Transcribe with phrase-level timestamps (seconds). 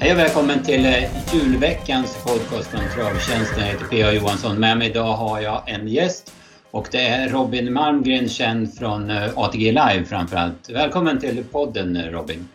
[0.00, 3.60] Hej och välkommen till eh, julveckans podcast från Travtjänsten.
[3.60, 4.12] Jag heter P.A.
[4.12, 4.60] Johansson.
[4.60, 6.34] Med mig idag har jag en gäst
[6.70, 10.70] och det är Robin Malmgren, känd från eh, ATG Live framförallt.
[10.70, 12.48] Välkommen till podden eh, Robin.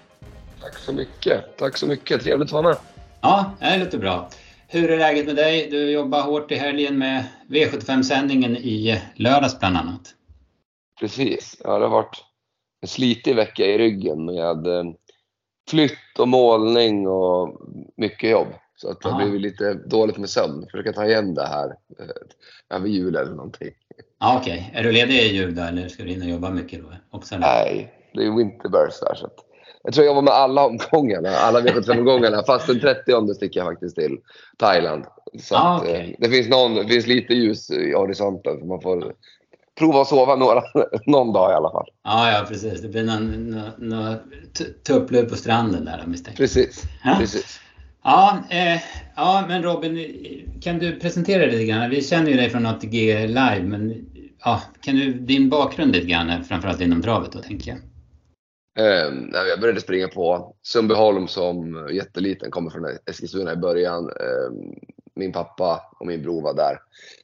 [0.62, 1.58] Tack så mycket.
[1.58, 2.22] Tack så mycket.
[2.22, 2.78] Trevligt att vara med.
[3.22, 4.30] Ja, det låter bra.
[4.68, 5.70] Hur är läget med dig?
[5.70, 10.14] Du jobbar hårt i helgen med V75-sändningen i lördags bland annat.
[11.00, 11.62] Precis.
[11.64, 12.24] Ja, det har varit
[12.82, 14.68] en slitig vecka i ryggen med
[15.70, 17.62] flytt och målning och
[17.98, 18.48] mycket jobb.
[18.76, 20.68] Så att det har blivit lite dåligt med sömn.
[20.72, 21.68] Försöka ta igen det här
[22.00, 23.70] eh, över jul eller någonting.
[24.20, 24.80] Ja, Okej, okay.
[24.80, 26.88] är du ledig i jul då eller ska du in och jobba mycket då?
[27.12, 29.16] Också, Nej, det är winterburst där.
[29.16, 29.36] Så att
[29.84, 32.44] jag tror jag jobbar med alla omgångarna, alla V75-omgångarna.
[32.48, 34.18] Fast den 30 sticker jag faktiskt till
[34.58, 35.06] Thailand.
[35.40, 35.96] Så ah, okay.
[35.96, 38.60] att, eh, det, finns någon, det finns lite ljus i horisonten.
[38.60, 39.14] Så man får
[39.80, 40.62] prova att sova några,
[41.06, 41.88] någon dag i alla fall.
[42.04, 42.82] Ja, ja precis.
[42.82, 44.18] Det blir någon, någon, någon
[44.88, 46.84] tupplur på stranden där misstänker Precis.
[47.04, 47.16] Ja.
[47.20, 47.60] precis.
[48.04, 48.82] Ja, eh,
[49.16, 49.98] ja, men Robin,
[50.62, 51.90] kan du presentera dig lite grann?
[51.90, 54.06] Vi känner ju dig från ATG Live, men
[54.44, 57.80] ja, kan du din bakgrund lite grann, framförallt inom travet då, tänker jag?
[58.80, 59.14] Eh,
[59.50, 64.10] jag började springa på Sundbyholm som jätteliten, kommer från Eskilstuna i början.
[64.10, 64.76] Eh,
[65.16, 66.80] min pappa och min bror var där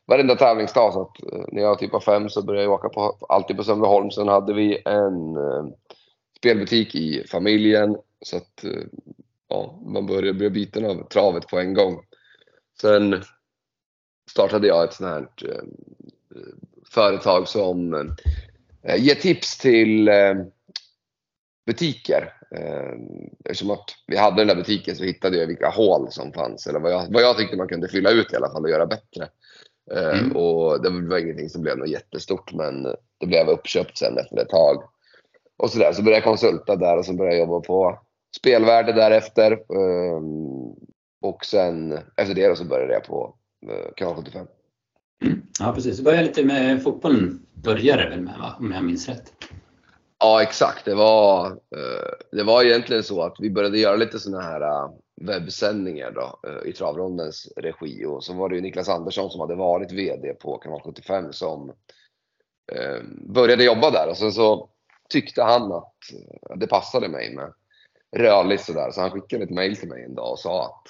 [0.10, 0.94] varenda tävlingsdag.
[0.94, 3.64] Så att, eh, när jag typ var fem så började jag åka på, alltid på
[3.64, 4.12] Sundbyholm.
[4.12, 5.66] Sen hade vi en eh,
[6.38, 7.98] spelbutik i familjen.
[8.22, 8.84] Så att eh,
[9.48, 12.06] ja, man började bli biten av travet på en gång.
[12.82, 13.24] Sen
[14.32, 15.64] startade jag ett sånt här eh,
[16.86, 17.94] företag som
[18.84, 20.34] eh, ger tips till eh,
[21.66, 22.34] butiker.
[23.46, 26.80] Eftersom att vi hade den där butiken så hittade jag vilka hål som fanns, eller
[26.80, 29.28] vad jag, vad jag tyckte man kunde fylla ut i alla fall och göra bättre.
[29.92, 30.38] Eh, mm.
[30.38, 32.84] Och det var ingenting som blev något jättestort, men
[33.20, 34.84] det blev uppköpt sen efter ett tag.
[35.58, 35.94] Och så, där.
[35.94, 38.00] så började jag konsulta där och så började jag jobba på
[38.38, 39.52] spelvärde därefter.
[39.52, 40.22] Eh,
[41.22, 43.36] och sen efter det så började jag på
[43.68, 44.48] eh, kanal 75.
[45.26, 45.42] Mm.
[45.60, 48.56] Ja precis, du började lite med fotbollen, började väl med va?
[48.60, 49.34] om jag minns rätt?
[50.22, 50.86] Ja, exakt.
[50.86, 54.90] Det var, eh, det var egentligen så att vi började göra lite sådana här eh,
[55.22, 58.06] webbsändningar då, eh, i Travrondens regi.
[58.06, 61.72] Och så var det ju Niklas Andersson som hade varit VD på Kanal 75 som
[63.22, 64.10] började jobba där.
[64.10, 64.70] Och sen så
[65.10, 65.94] tyckte han att
[66.56, 67.54] det passade mig med
[68.16, 68.92] rörligt sådär.
[68.92, 70.88] Så han skickade ett mail till mig en dag och sa att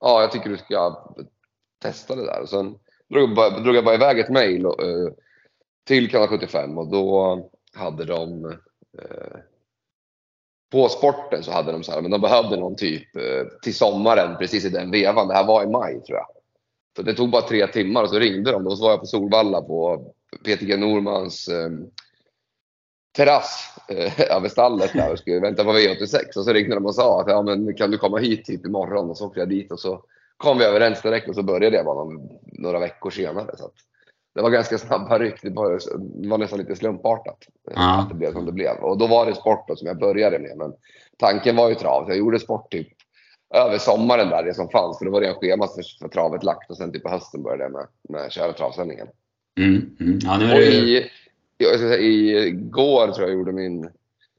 [0.00, 1.12] ja, jag tycker du ska
[1.82, 2.40] testa det där.
[2.42, 2.78] Och sen
[3.08, 4.66] drog, drog jag bara iväg ett mail
[5.86, 8.44] till Kanal 75 och då hade de
[8.98, 9.38] eh,
[10.72, 14.36] på sporten så hade de så här, men de behövde någon typ eh, till sommaren
[14.38, 15.28] precis i den vevan.
[15.28, 16.26] Det här var i maj tror jag.
[16.96, 18.64] Så det tog bara tre timmar och så ringde de.
[18.64, 20.10] Då var jag på Solvalla på
[20.44, 21.70] Peter G Normans eh,
[23.16, 26.36] terrass eh, över stallet där och skulle vänta på V86.
[26.36, 29.10] Och så ringde de och sa att ja, men kan du komma hit typ imorgon?
[29.10, 30.02] Och så åkte jag dit och så
[30.36, 33.56] kom vi överens direkt och så började jag bara några, några veckor senare.
[33.56, 33.74] Så att,
[34.36, 35.42] det var ganska snabba ryck.
[35.42, 35.80] Det var,
[36.22, 37.38] det var nästan lite slumpartat
[37.74, 38.00] ja.
[38.00, 38.76] att det blev som det blev.
[38.76, 40.56] Och då var det sport som jag började med.
[40.56, 40.72] Men
[41.18, 42.08] tanken var ju trav.
[42.08, 42.88] Jag gjorde sport typ
[43.54, 44.98] över sommaren där, det som fanns.
[44.98, 47.42] För då var det en schema för, för travet lagt och sen typ på hösten
[47.42, 49.06] började jag med, med köra travsändningen.
[49.58, 50.18] Mm, mm.
[50.22, 51.10] Ja, och i,
[51.56, 52.00] jag ska säga,
[52.46, 53.90] igår tror jag jag gjorde min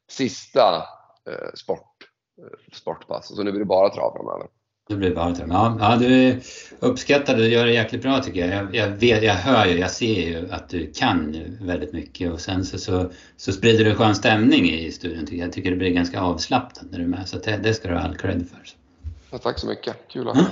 [0.09, 0.83] sista
[1.29, 2.09] eh, sport,
[2.41, 3.35] eh, sportpass.
[3.35, 4.47] Så nu blir det bara trav framöver.
[4.87, 6.39] Det blir bara ja, ja, du
[6.79, 8.49] uppskattar det, du gör det jäkligt bra tycker jag.
[8.49, 8.75] jag.
[8.75, 12.65] Jag, vet, jag hör ju, jag ser ju att du kan väldigt mycket och sen
[12.65, 15.47] så, så, så sprider du skön stämning i studion tycker jag.
[15.47, 17.93] Jag tycker det blir ganska avslappnat när du är med så det, det ska du
[17.93, 18.59] ha all cred för.
[19.31, 20.47] Ja, tack så mycket, kul att höra.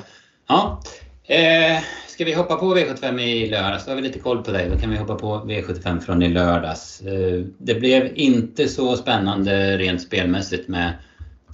[0.48, 0.82] Ja.
[1.28, 3.86] Eh, ska vi hoppa på V75 i lördags?
[3.86, 4.70] Då har vi lite koll på dig.
[4.70, 7.02] Då kan vi hoppa på V75 från i lördags.
[7.02, 10.94] Eh, det blev inte så spännande rent spelmässigt med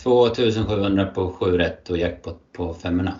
[0.03, 3.13] 2700 på 7 rätt och jackpot på femmorna.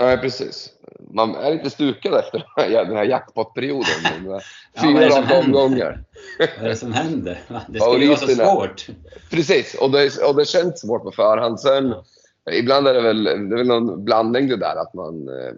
[0.00, 0.70] Nej, precis.
[1.10, 2.44] Man är lite stukad efter
[2.86, 3.86] den här jackpot-perioden.
[4.82, 6.04] Fyra ja, omgångar.
[6.38, 7.40] Vad är det som händer?
[7.68, 8.86] Det skulle ju vara så svårt.
[9.30, 11.60] Precis, och det, och det känns svårt på förhand.
[11.60, 11.94] Sen,
[12.52, 15.54] ibland är det väl, det är väl någon blandning det där att man eh,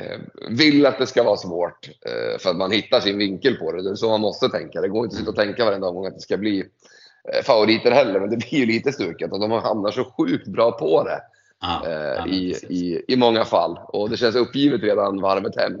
[0.00, 0.18] eh,
[0.50, 3.82] vill att det ska vara svårt eh, för att man hittar sin vinkel på det.
[3.82, 4.80] Det är så man måste tänka.
[4.80, 6.66] Det går inte att sitta och tänka varenda gång att det ska bli Eh,
[7.44, 11.04] favoriter heller, men det blir ju lite stuket och de hamnar så sjukt bra på
[11.04, 11.20] det.
[11.60, 13.78] Ja, eh, i, i, I många fall.
[13.88, 15.74] Och det känns uppgivet redan varvet hem.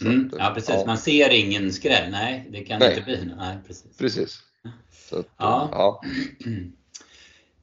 [0.00, 0.82] Mm, ja precis, ja.
[0.86, 2.10] man ser ingen skräll.
[2.10, 2.90] Nej, det kan Nej.
[2.90, 3.32] inte bli.
[3.38, 3.98] Nej, precis.
[3.98, 4.38] precis.
[5.10, 6.00] Så, ja.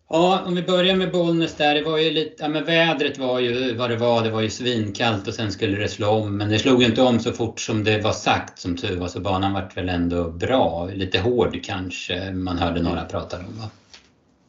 [0.09, 0.43] ja.
[0.45, 1.75] Om vi börjar med Bollnäs där.
[1.75, 4.23] Det var ju lite, ja, men vädret var ju vad det var.
[4.23, 6.37] Det var ju svinkallt och sen skulle det slå om.
[6.37, 9.07] Men det slog inte om så fort som det var sagt som tur var.
[9.07, 10.89] Så banan vart väl ändå bra.
[10.93, 13.69] Lite hård kanske man hörde några prata om va?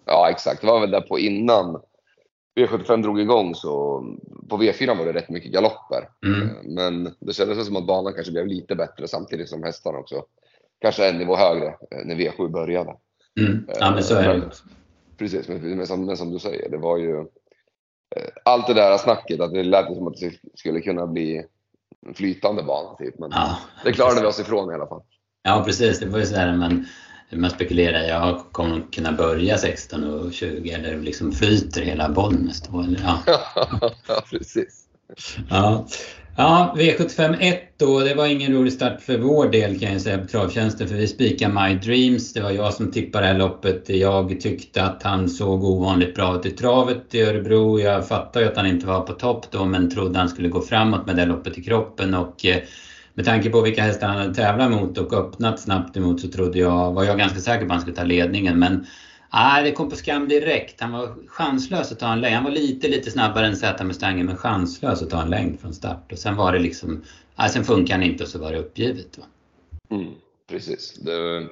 [0.07, 1.81] Ja exakt, det var väl där på innan
[2.59, 4.05] V75 drog igång så
[4.49, 6.09] på V4 var det rätt mycket galopper.
[6.27, 6.43] Mm.
[6.43, 10.25] Eh, Men det kändes som att banan kanske blev lite bättre samtidigt som hästarna också
[10.81, 12.97] kanske en nivå högre eh, när V7 började.
[13.41, 13.67] Mm.
[13.81, 14.43] Ja, men så är det ju.
[15.19, 17.19] Precis, men, men, som, men som du säger, det var ju
[18.17, 21.45] eh, allt det där snacket att det lät som att det skulle kunna bli
[22.07, 23.19] en flytande bana typ.
[23.19, 25.03] Men Ja, det klarade vi oss ifrån i alla fall.
[25.43, 26.01] ja, precis.
[26.01, 26.87] Det var ju sådär man,
[27.33, 32.81] man spekulerar, jag kommer kunna börja 16 och 20 eller liksom flyter hela Bollnäs då.
[32.81, 33.19] Eller, ja.
[34.09, 34.85] ja, precis.
[35.51, 35.87] Ja
[36.39, 40.27] ja, V75 då, det var ingen rolig start för vår del kan jag säga på
[40.27, 42.33] travtjänsten för vi spikade My Dreams.
[42.33, 43.89] Det var jag som tippade det här loppet.
[43.89, 47.81] Jag tyckte att han såg ovanligt bra ut i travet i Örebro.
[47.81, 50.61] Jag fattar ju att han inte var på topp då men trodde han skulle gå
[50.61, 52.59] framåt med det loppet i kroppen och eh,
[53.15, 56.59] med tanke på vilka hästar han hade tävlat mot och öppnat snabbt emot så trodde
[56.59, 58.87] jag, var jag ganska säker på att han skulle ta ledningen men
[59.33, 60.81] Nej, det kom på skam direkt.
[60.81, 62.35] Han var chanslös att ta en längd.
[62.35, 65.75] Han var lite, lite snabbare än Z Mustangen men chanslös att ta en längd från
[65.75, 66.13] start.
[66.13, 67.03] Och sen var det liksom,
[67.39, 69.19] nej, sen funkar han inte och så var det uppgivet.
[69.19, 69.25] Va?
[69.91, 70.13] Mm,
[70.49, 70.95] precis.
[70.95, 71.47] Det,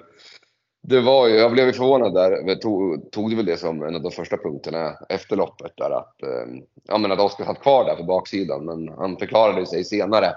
[0.82, 2.48] det var ju, jag blev ju förvånad där.
[2.48, 5.90] Jag tog, tog det väl det som en av de första punkterna efter loppet där
[5.90, 9.84] att, eh, ja, men att Oskar satt kvar där på baksidan men han förklarade sig
[9.84, 10.32] senare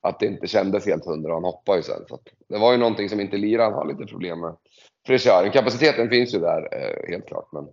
[0.00, 2.04] att det inte kändes helt hundra och han hoppade ju sen.
[2.08, 4.56] Så att det var ju någonting som inte liran har lite problem med
[5.06, 5.50] frisören.
[5.50, 7.64] Kapaciteten finns ju där eh, helt klart men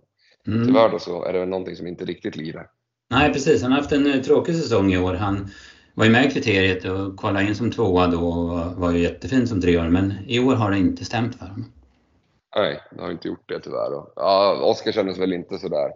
[0.46, 0.66] Mm.
[0.66, 2.66] tyvärr då så är det väl någonting som inte riktigt lirar.
[3.10, 5.14] Nej precis, han har haft en eh, tråkig säsong i år.
[5.14, 5.48] Han
[5.94, 9.46] var ju med i kriteriet och kvalade in som tvåa då och var ju jättefin
[9.46, 11.72] som treåring men i år har det inte stämt för honom.
[12.56, 13.94] Nej, det har inte gjort det tyvärr.
[13.94, 15.90] Och, ja, Oskar kändes väl inte sådär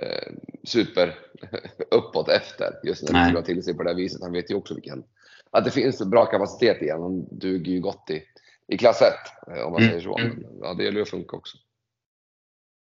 [0.00, 0.32] eh,
[0.64, 1.14] super
[1.90, 3.20] uppåt efter just när Nej.
[3.22, 4.22] det skulle ha till sig på det här viset.
[4.22, 5.02] Han vet ju också vilken,
[5.50, 7.02] att det finns bra kapacitet i honom.
[7.30, 8.22] Han duger ju gott i,
[8.70, 9.12] i klass 1
[9.56, 10.18] eh, om man Mm, säger så.
[10.18, 10.44] mm.
[10.62, 11.56] Ja, det gäller ju att funka också.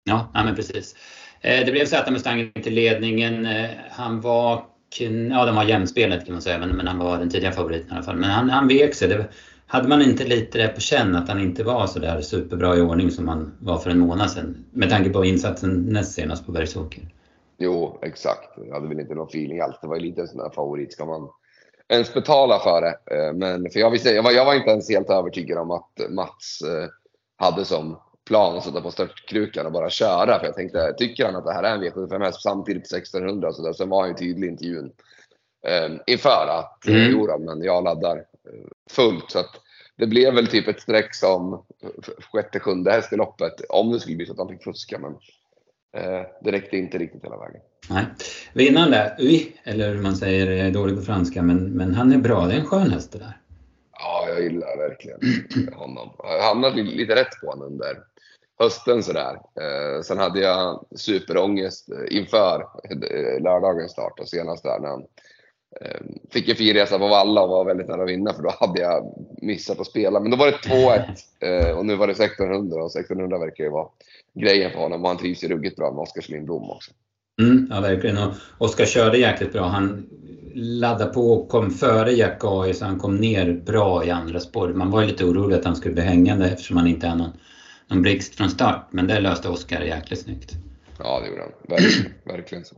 [0.04, 0.96] Ja, ja men precis.
[1.40, 3.46] Eh, Det blev Z Mustangen till ledningen.
[3.46, 4.64] Eh, Han var,
[5.30, 7.92] ja den var jämspelet kan man säga, men, men han var den tidiga favoriten i
[7.94, 8.16] alla fall.
[8.16, 9.08] Men han, han vek sig.
[9.08, 9.28] Det,
[9.66, 12.80] hade man inte lite det på känn att han inte var så där superbra i
[12.80, 14.64] ordning som han var för en månad sedan?
[14.70, 17.02] Med tanke på insatsen näst senast på Bergsåker.
[17.58, 18.58] Jo, exakt.
[18.66, 19.76] Jag hade väl inte någon feeling alls.
[19.82, 20.92] Det var ju lite en sån här favorit.
[20.92, 21.28] Ska man
[21.90, 23.16] ens betala för det?
[23.16, 26.00] Eh, Men för jag, visste, jag, var, jag var inte ens helt övertygad om att
[26.10, 26.88] Mats eh,
[27.36, 30.38] hade som plan att sätta på störtkrukan och bara köra.
[30.38, 33.54] För jag tänkte, tycker han att det här är en V75 häst samtidigt 1600 och
[33.54, 33.72] så där.
[33.72, 34.92] Sen var han ju tydlig i intervjun
[35.66, 37.10] eh, inför att Mm.
[37.12, 38.24] jodå, men jag laddar
[38.90, 39.30] fullt.
[39.30, 39.50] Så att
[39.96, 41.64] det blev väl typ ett streck som
[42.32, 43.60] sjätte, sjunde häst i loppet.
[43.68, 44.98] Om det skulle bli så att han fick fuska.
[44.98, 45.16] Men
[46.44, 47.60] det räckte inte riktigt hela vägen.
[47.90, 48.04] Nej.
[48.52, 52.12] Vinnaren där, Ui, eller hur man säger, jag är dålig på franska, men, men han
[52.12, 52.46] är bra.
[52.46, 53.40] Det är en skön häst det där.
[53.92, 55.18] Ja, jag gillar verkligen
[55.74, 56.10] honom.
[56.18, 57.98] Jag hamnade li- lite rätt på honom under
[58.58, 59.34] hösten sådär.
[59.34, 62.60] Eh, sen hade jag superångest eh, inför
[62.90, 65.04] eh, lördagens start och senast där när han
[65.80, 66.00] eh,
[66.30, 68.80] fick en fin resa på Valla och var väldigt nära att vinna för då hade
[68.80, 70.20] jag missat att spela.
[70.20, 71.04] Men då var det 2-1
[71.70, 73.88] eh, och nu var det 1600 och 1600 verkar ju vara
[74.34, 76.90] grejen för honom han trivs ju ruggigt bra med Oskar Lindblom också.
[77.42, 78.18] Mm, ja, verkligen.
[78.18, 79.66] Och Oskar körde jäkligt bra.
[79.66, 80.06] Han
[80.54, 84.68] laddade på och kom före Jack AI så han kom ner bra i andra spår.
[84.68, 87.30] Man var ju lite orolig att han skulle bli hängande eftersom han inte är någon,
[87.88, 88.86] någon blixt från start.
[88.90, 90.52] Men det löste Oskar jäkligt snyggt.
[90.98, 91.52] Ja, det gjorde han.
[91.68, 92.76] Verkligen, verkligen så.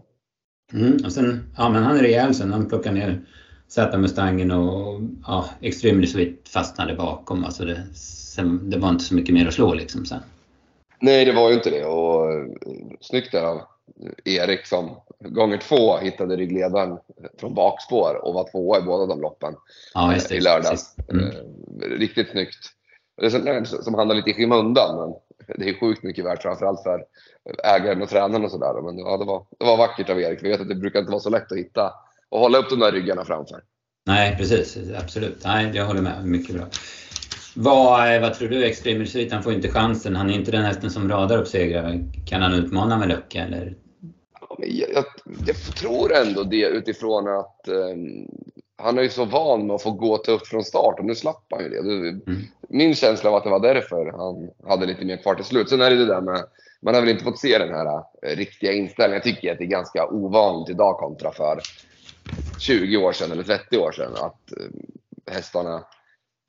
[0.73, 2.53] Mm, och sen, ja men han är rejäl sen.
[2.53, 3.21] Han plockar ner
[3.69, 7.45] Z-mustangen och ja, Extremely Sweet fastnade bakom.
[7.45, 10.21] Alltså det, sen, det var inte så mycket mer att slå liksom sen.
[11.03, 11.85] Nej, det var ju inte det.
[11.85, 12.45] Och eh,
[13.01, 13.61] snyggt där av
[14.25, 16.99] Erik som gånger två hittade ryggledaren
[17.41, 19.55] från bakspår och var tvåa i båda de loppen
[19.95, 20.37] Ja, just det.
[20.37, 20.95] i lördags.
[21.11, 21.27] Mm.
[21.27, 22.59] Eh, Riktigt snyggt.
[23.17, 25.15] Det är sånt där som handlar lite i skymundan, men
[25.59, 27.05] det är sjukt mycket värt framförallt för
[27.65, 28.83] ägaren och tränaren och sådär.
[28.83, 30.43] Men ja, det var, det var vackert av Erik.
[30.43, 31.93] Vi vet att det brukar inte vara så lätt att hitta
[32.29, 33.61] och hålla upp de där ryggarna framför.
[34.07, 34.79] Nej, precis.
[35.03, 35.43] Absolut.
[35.45, 36.25] Nej, jag håller med.
[36.27, 36.65] Mycket bra.
[37.55, 38.65] Vad, vad tror du?
[38.65, 40.17] Extreme Sweet, han får inte chansen.
[40.17, 42.05] Han är inte den hästen som radar upp segrar.
[42.27, 43.77] Kan han utmana med lucka eller?
[44.59, 45.05] Jag, jag,
[45.47, 48.29] jag tror ändå det utifrån att ehm,
[48.77, 51.47] han är ju så van med att få gå tufft från start och nu slapp
[51.51, 52.13] han ju det.
[52.13, 52.21] det.
[52.69, 55.69] Min känsla var att det var därför han hade lite mer kvar till slut.
[55.69, 56.45] Sen är det det där med,
[56.83, 59.23] man har väl inte fått se den här eh, riktiga inställningen.
[59.25, 61.61] Jag tycker att det är ganska ovanligt idag kontra för
[62.59, 65.85] 20 år sedan eller 30 år sedan att eh, hästarna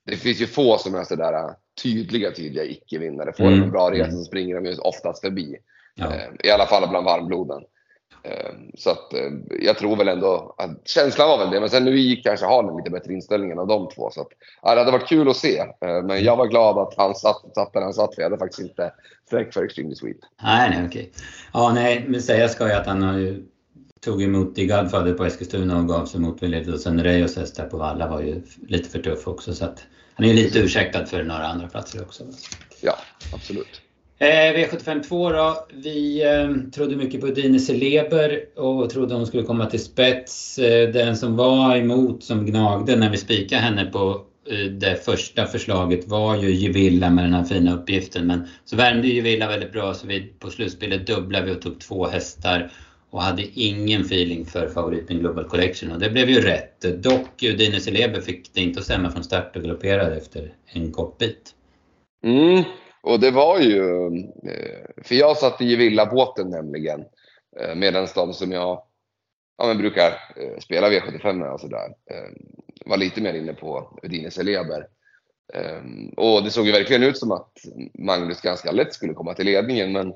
[0.06, 1.50] det finns ju få som är sådär eh,
[1.82, 3.32] tydliga, tydliga icke-vinnare.
[3.32, 3.58] Får Mm.
[3.58, 5.56] de en bra resa så springer de ju oftast förbi.
[5.94, 6.06] Ja.
[6.06, 7.62] Eh, I alla fall bland varmbloden.
[8.22, 9.30] Ehm, så att eh,
[9.60, 11.60] jag tror väl ändå att känslan var väl det.
[11.60, 14.10] Men sen nu gick kanske Halen lite bättre inställningen av de två.
[14.10, 14.28] Så att,
[14.62, 15.64] ja, det hade varit kul att se.
[15.80, 18.14] Men jag var glad att han satt, satt där han satt.
[18.14, 18.92] För jag hade faktiskt inte
[19.26, 20.16] sträck för Extremely Sweet.
[20.42, 21.10] Nej, nej, okej.
[21.52, 23.42] Ja, nej, men säga ska jag att han har ju
[24.04, 26.68] tog emot i Godfather på Eskilstuna och gav sig motvilligt.
[26.68, 29.54] Och sen Reyos häst där på Valla var ju lite för tuff också.
[29.54, 29.84] Så att
[30.14, 32.24] han är ju lite ursäktad för några andra platser också.
[32.80, 32.98] Ja,
[33.32, 33.80] absolut.
[34.18, 35.66] Eh, V75 2 då.
[35.72, 40.58] Vi eh, trodde mycket på Dine Celeber och trodde hon skulle komma till spets.
[40.58, 45.46] Eh, den som var emot, som gnagde när vi spikade henne på eh, det första
[45.46, 48.26] förslaget var ju Gevilla med den här fina uppgiften.
[48.26, 52.06] Men så värmde Gevilla väldigt bra så vi på slutspelet dubblade vi och tog två
[52.06, 52.70] hästar
[53.14, 56.80] och hade ingen feeling för favoriten Global Collection och det blev ju rätt.
[56.80, 61.18] Dock Dine Celeber fick det inte att stämma från start och galopperade efter en kort
[61.18, 61.54] bit.
[62.24, 62.64] Mm.
[63.02, 64.06] Och det var ju,
[64.46, 67.04] eh, för jag satt i villabåten nämligen,
[67.60, 68.82] eh, medan de som jag
[69.58, 71.94] ja, men brukar eh, spela V75 med och sådär,
[72.86, 74.86] var lite mer inne på Udines Eleber.
[76.16, 77.52] Och det såg ju verkligen ut som att
[77.98, 80.14] Magnus ganska lätt skulle komma till ledningen, men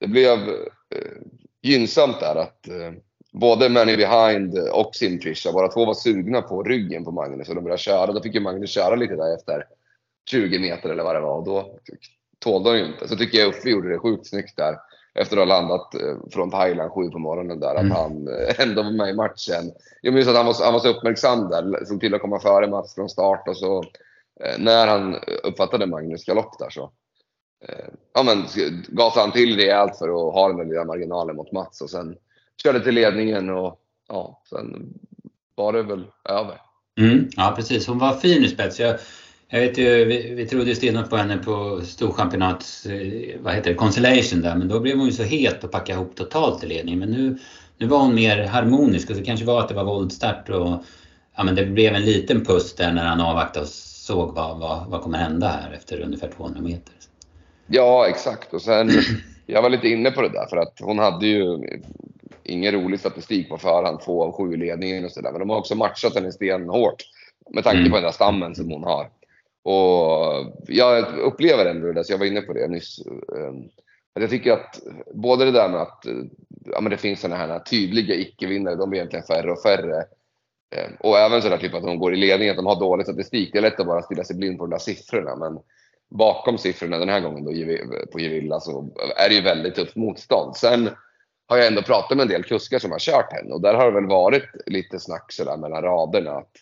[0.00, 0.38] det blev
[1.62, 2.68] gynnsamt där att
[3.32, 7.64] både Manny Behind och Simtrisha, bara två var sugna på ryggen på Magnus och de
[7.64, 8.12] började köra.
[8.12, 9.64] Då fick ju Magnus köra lite där efter
[10.30, 11.78] 20 meter eller vad det var och då
[12.38, 13.08] tålde han ju inte.
[13.08, 14.76] Så tycker jag Uffe gjorde det sjukt snyggt där.
[15.14, 17.74] Efter att ha landat eh, från Thailand sju på morgonen där.
[17.74, 17.92] Mm.
[17.92, 19.72] Att han eh, ändå var med i matchen.
[20.02, 21.84] Jag minns att han var, han var så uppmärksam där.
[21.84, 23.82] Såg till att komma före Mats från start och så
[24.40, 26.92] eh, när han uppfattade Magnus galopp där så
[27.68, 28.44] Eh, ja, men,
[28.88, 32.16] gasade han till rejält för att ha den där lilla marginalen mot Mats och sen
[32.62, 34.94] körde till ledningen och ja, sen
[35.54, 36.60] var det väl över.
[36.98, 38.80] Mm, ja precis, hon var fin i spets.
[38.80, 38.98] Jag
[39.52, 43.76] jag vet ju, vi, vi trodde stenhårt på henne på storchampionats, eh, vad heter det,
[43.76, 46.98] consolation där, men då blev hon ju så het och packade ihop totalt i ledningen.
[46.98, 47.38] Men nu,
[47.78, 50.84] nu var hon mer harmonisk och det kanske var att det var våldstart och
[51.36, 54.86] ja, men det blev en liten puss där när han avvaktade och såg vad, vad,
[54.86, 56.94] vad kommer hända här efter ungefär 200 meter.
[57.72, 58.54] Ja, exakt.
[58.54, 58.90] Och sen,
[59.46, 61.58] jag var lite inne på det där för att hon hade ju
[62.42, 65.30] ingen rolig statistik på förhand, två av sju ledningen och sådär.
[65.32, 67.04] Men de har också matchat henne stenhårt
[67.50, 67.90] med tanke mm.
[67.90, 69.10] på den där stammen som hon har.
[69.62, 72.98] Och jag upplever ändå det, så jag var inne på det nyss.
[73.36, 73.64] Ehm,
[74.14, 74.80] att jag tycker att
[75.14, 76.06] både det där med att
[76.64, 80.04] ja, men det finns sådana här tydliga icke-vinnare, de blir egentligen färre och färre.
[80.76, 83.52] Ehm, och även sådär typ att de går i ledning, att de har dålig statistik.
[83.52, 85.36] Det är lätt att bara stirra sig blind på de där siffrorna.
[85.36, 85.58] Men
[86.10, 87.52] bakom siffrorna den här gången då,
[88.12, 90.56] på Gevilla så är det ju väldigt tufft motstånd.
[90.56, 90.90] Sen
[91.48, 93.86] har jag ändå pratat med en del kuskar som har kört henne och där har
[93.86, 96.52] det väl varit lite snack sådär mellan raderna att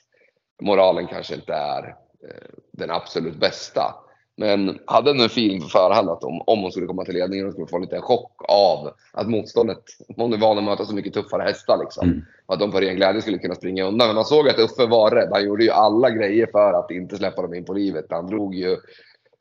[0.62, 3.94] moralen kanske inte är Eh, den absolut bästa.
[4.36, 7.52] Men hade en feeling på förhand att om, om hon skulle komma till ledningen och
[7.52, 9.82] skulle få lite chock av att motståndet,
[10.16, 12.08] hon är van att möta så mycket tuffare hästar liksom.
[12.08, 12.22] Mm.
[12.46, 14.08] Att de på ren glädje skulle kunna springa undan.
[14.08, 15.28] Men man såg att Uffe var rädd.
[15.32, 18.06] Han gjorde ju alla grejer för att inte släppa dem in på livet.
[18.10, 18.76] Han drog ju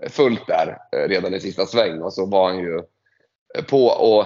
[0.10, 2.82] fullt där eh, redan i sista sväng och så var han ju
[3.70, 4.26] på och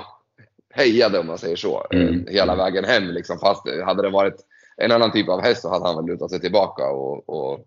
[0.74, 1.88] hejade om man säger så.
[1.92, 2.26] Mm.
[2.28, 3.40] Hela vägen hem liksom.
[3.40, 4.46] Fast hade det varit
[4.78, 7.66] en annan typ av häst så hade han väl lutat sig tillbaka och, och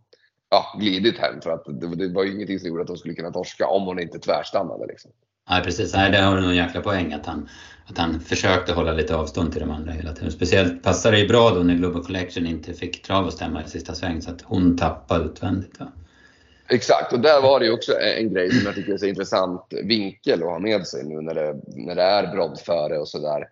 [0.50, 1.40] ja, glidit hem.
[1.40, 3.82] För att det, det var ju ingenting som gjorde att de skulle kunna torska om
[3.82, 4.86] hon inte tvärstannade.
[4.86, 5.10] Liksom.
[5.50, 7.48] Nej precis, Nej, där har du nog en jäkla poäng att han,
[7.86, 10.32] att han försökte hålla lite avstånd till de andra hela tiden.
[10.32, 13.68] Speciellt passade det ju bra då när Global Collection inte fick trav att stämma i
[13.68, 15.80] sista sväng så att hon tappade utvändigt.
[15.80, 15.92] Va?
[16.68, 20.42] Exakt, och där var det också en grej som jag tycker är så intressant vinkel
[20.42, 23.48] att ha med sig nu när det, när det är brodd före och sådär.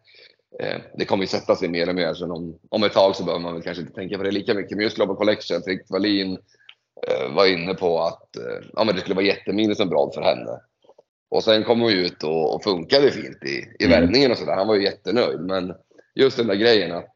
[0.61, 3.25] Eh, det kommer ju sätta sig mer och mer, så om, om ett tag så
[3.25, 4.76] behöver man väl kanske inte tänka på det lika mycket.
[4.76, 6.38] Men just Global Collection, Rick Wallin
[7.09, 10.23] Eh, var inne på att eh, ja, men det skulle vara jätteminus en brad för
[10.23, 10.61] henne.
[11.31, 14.00] Och sen kom hon ut och, och funkade fint i, i mm.
[14.00, 14.57] värmningen och sådär.
[14.57, 15.40] Han var ju jättenöjd.
[15.40, 15.75] Men
[16.14, 17.14] just den där grejen att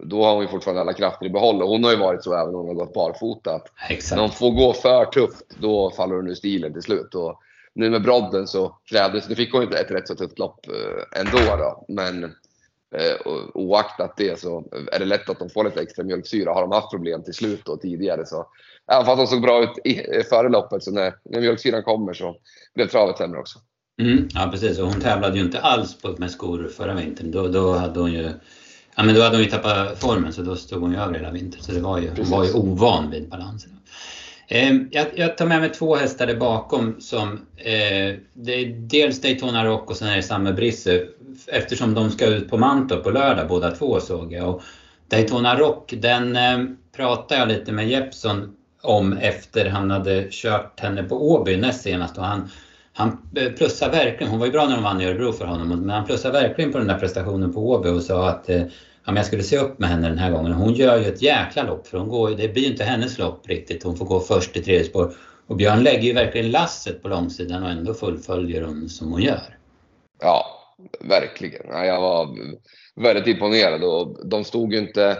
[0.00, 1.62] då har hon ju fortfarande alla krafter i behåll.
[1.62, 3.54] Och hon har ju varit så även om hon har gått barfota.
[3.54, 4.16] Att Exakt.
[4.16, 7.14] när hon får gå för tufft, då faller hon ur stilen till slut.
[7.14, 7.40] Och
[7.74, 11.20] nu med brodden så krävdes, nu fick hon inte ett rätt så tufft lopp eh,
[11.20, 11.84] ändå då.
[11.88, 16.52] Men eh, oaktat det så är det lätt att de får lite extra mjölksyra.
[16.52, 18.46] Har de haft problem till slut och tidigare så
[18.92, 22.36] Även fast de såg bra ut i, före loppet, så när, när mjölksyran kommer så
[22.74, 23.58] blev travet sämre också.
[24.02, 27.30] Mm, ja precis, och hon tävlade ju inte alls på, med skor förra vintern.
[27.30, 28.30] Då, då hade hon ju
[28.96, 31.30] Ja men då hade hon ju tappat formen så då stod hon ju över hela
[31.30, 31.62] vintern.
[31.62, 33.70] Så det var ju, hon var ju ovan vid balansen.
[34.48, 39.20] Eh, jag, jag, tar med mig två hästar där bakom som eh, det är dels
[39.20, 41.06] Daytona Rock och sen är det Samme Brisse.
[41.46, 44.48] Eftersom de ska ut på Mantorp på lördag båda två såg jag.
[44.48, 44.62] Och
[45.08, 46.58] Daytona Rock den eh,
[46.96, 52.18] pratade jag lite med Jeppson om efter han hade kört henne på Åby näst senast.
[52.18, 52.50] Och han,
[52.98, 53.18] han
[53.56, 56.06] plussar verkligen, hon var ju bra när hon vann i Örebro för honom, men han
[56.06, 58.62] plussar verkligen på den där prestationen på Åby och sa att eh,
[59.06, 60.52] ja, jag skulle se upp med henne den här gången.
[60.52, 63.48] Hon gör ju ett jäkla lopp för hon går, det blir ju inte hennes lopp
[63.48, 63.82] riktigt.
[63.82, 65.12] Hon får gå först i tredje spår.
[65.46, 69.58] Och Björn lägger ju verkligen lasset på långsidan och ändå fullföljer hon som hon gör.
[70.20, 70.44] Ja,
[71.00, 71.86] verkligen.
[71.86, 72.28] Jag var
[72.94, 75.18] väldigt imponerad och de stod ju inte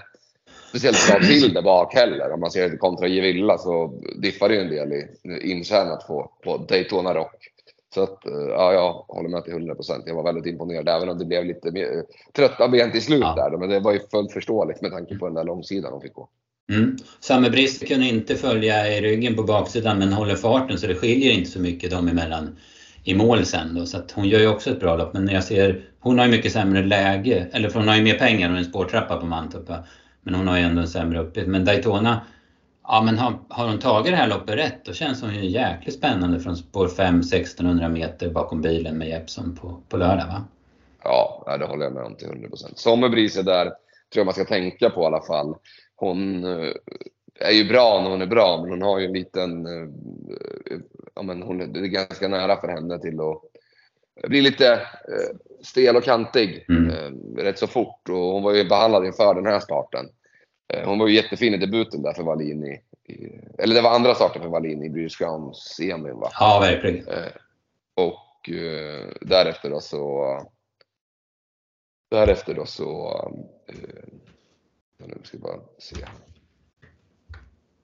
[0.68, 2.32] speciellt bra till där bak heller.
[2.32, 6.30] Om man ser det kontra Gevilla så diffar det ju en del i intjänat på,
[6.44, 7.52] på Daytona Rock.
[7.96, 10.04] Så att, eh, ja, jag håller med till 100 procent.
[10.06, 11.88] Jag var väldigt imponerad, även om det blev lite mer,
[12.36, 13.34] trötta ben till slut ja.
[13.34, 13.58] där.
[13.58, 16.28] Men det var ju fullt förståeligt med tanke på den där långsidan de fick gå.
[16.72, 16.96] Mm.
[17.20, 21.32] Samme Brist kunde inte följa i ryggen på baksidan men håller farten så det skiljer
[21.32, 22.56] inte så mycket dem emellan
[23.04, 23.86] i mål sen då.
[23.86, 25.12] Så hon gör ju också ett bra lopp.
[25.12, 28.18] Men jag ser, hon har ju mycket sämre läge, eller för hon har ju mer
[28.18, 29.70] pengar och en spårtrappa på Mantorp.
[30.22, 31.48] Men hon har ju ändå en sämre uppgift.
[31.48, 32.20] Men Daytona,
[32.88, 35.94] ja men har, har hon tagit det här loppet rätt då känns hon ju jäkligt
[35.94, 40.44] spännande från spår 5 1600 meter bakom bilen med Jeppson på, på lördag va?
[41.04, 42.78] Ja, det håller jag med om till 100 procent.
[42.78, 43.74] Sommerbris är där, tror
[44.10, 45.54] jag man ska tänka på i alla fall.
[45.96, 46.72] Hon eh,
[47.40, 49.66] är ju bra när hon är bra, men hon har ju en liten...
[49.66, 49.88] Eh,
[51.14, 55.96] ja, men hon, det är ganska nära för henne till att bli lite eh, stel
[55.96, 56.92] och kantig mm.
[57.36, 58.08] rätt så fort.
[58.08, 60.06] Och hon var ju behandlad inför den här starten.
[60.84, 62.78] Hon var ju jättefin i debuten där för Wallin
[63.58, 65.18] eller det var andra starten för Wallin i British
[65.54, 66.30] semin va?
[66.40, 67.06] Ja, verkligen.
[67.94, 68.50] Och
[69.20, 70.40] därefter då så
[72.10, 73.12] Därefter då så
[74.96, 75.96] nu ska bara se.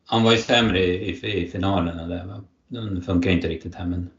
[0.04, 2.08] Han var ju sämre i, i, i finalen.
[2.08, 4.10] Där, Den funkar inte riktigt här men...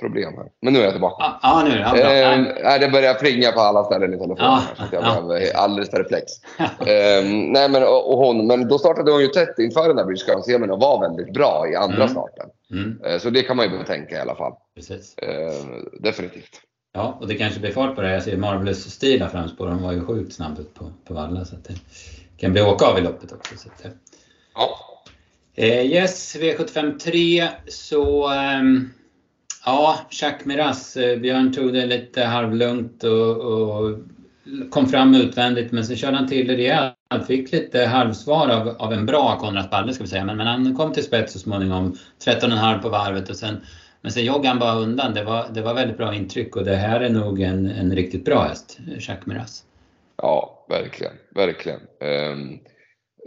[0.00, 0.46] Problem här.
[0.62, 1.16] Men nu är jag tillbaka.
[1.18, 2.74] Ja, ah, nu är det.
[2.74, 4.50] Eh, det börjar plinga på alla ställen i telefonen.
[4.50, 5.20] Ah, så jag ah.
[5.20, 6.32] blev alldeles perplex.
[6.58, 10.04] eh, nej, men, och, och, hon, men då startade hon ju tätt inför den där
[10.04, 12.08] British och var väldigt bra i andra mm.
[12.08, 12.46] starten.
[12.70, 13.00] Mm.
[13.04, 14.52] Eh, så det kan man ju tänka i alla fall.
[14.74, 15.18] Precis.
[15.18, 15.64] Eh,
[16.00, 16.60] definitivt.
[16.94, 18.12] Ja, och det kanske blir fart på det.
[18.12, 19.66] Jag ser Marvelous Steel här framspår.
[19.66, 21.44] De var ju sjukt snabbt ut på, på Valla.
[21.44, 21.74] Så det
[22.36, 23.56] kan bli åka av i loppet också.
[23.56, 23.92] Så att,
[24.54, 24.68] ja.
[25.54, 28.30] Eh, yes, V75 3 så...
[29.64, 30.96] Ja, Jacques Miras.
[30.96, 33.98] Eh, Björn tog det lite halvlugnt och, och
[34.70, 37.26] kom fram utvändigt men sen körde han till det rejält.
[37.26, 40.24] Fick lite halvsvar av, av en bra Konrad Balle ska vi säga.
[40.24, 41.96] Men, men han kom till spets så småningom.
[42.24, 43.60] 13,5 på varvet och sen
[44.04, 45.14] men sen joggade han bara undan.
[45.14, 48.24] Det var, det var väldigt bra intryck och det här är nog en, en riktigt
[48.24, 49.64] bra häst, Jacques Miras.
[50.16, 51.12] Ja, verkligen.
[51.34, 51.80] Verkligen.
[51.80, 52.58] Um,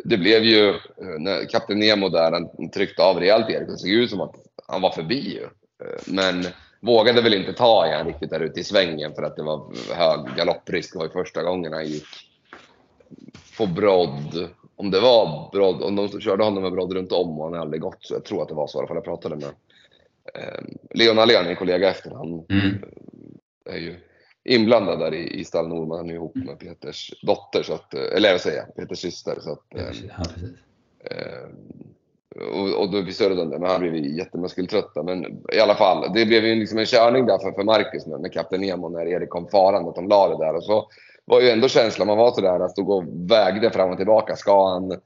[0.04, 3.68] det blev ju, eh, när Kapten Nemo där, han tryckte av rejält Erik.
[3.68, 4.36] Det såg ut som att
[4.68, 5.48] han var förbi ju.
[5.84, 6.46] Uh, men
[6.82, 9.74] vågade väl inte ta i han riktigt där ute i svängen för att det var
[9.94, 10.94] hög galopprisk.
[10.94, 12.08] Det var ju första gången han gick
[13.58, 14.50] på brodd.
[14.76, 17.82] Om det var brodd, om de körde honom med brodd runt om och han aldrig
[17.82, 18.98] gått så jag tror att det var så i alla fall.
[18.98, 19.54] Jag pratade med
[20.34, 22.84] Eh, Leon Allén, en kollega efter, han mm.
[23.66, 23.96] Eh, är ju
[24.44, 25.98] inblandad där i, i Stall Norman.
[25.98, 29.38] Han är ihop med Peters dotter, så att, eh, eller jag säga, Peters syster.
[29.40, 29.82] Så att, ja,
[31.00, 31.50] eh,
[32.36, 35.04] och, och då vi störde den där, men han blev jättemuskeltrötta.
[35.04, 38.20] Men i alla fall, det blev ju liksom en körning där för, för Marcus med,
[38.20, 40.56] med Kapten Nemo när Erik kom farande, att de la det där.
[40.56, 40.90] Och så
[41.26, 44.36] var ju ändå känslan, man var sådär, att stod och vägde fram och tillbaka.
[44.36, 45.00] Ska han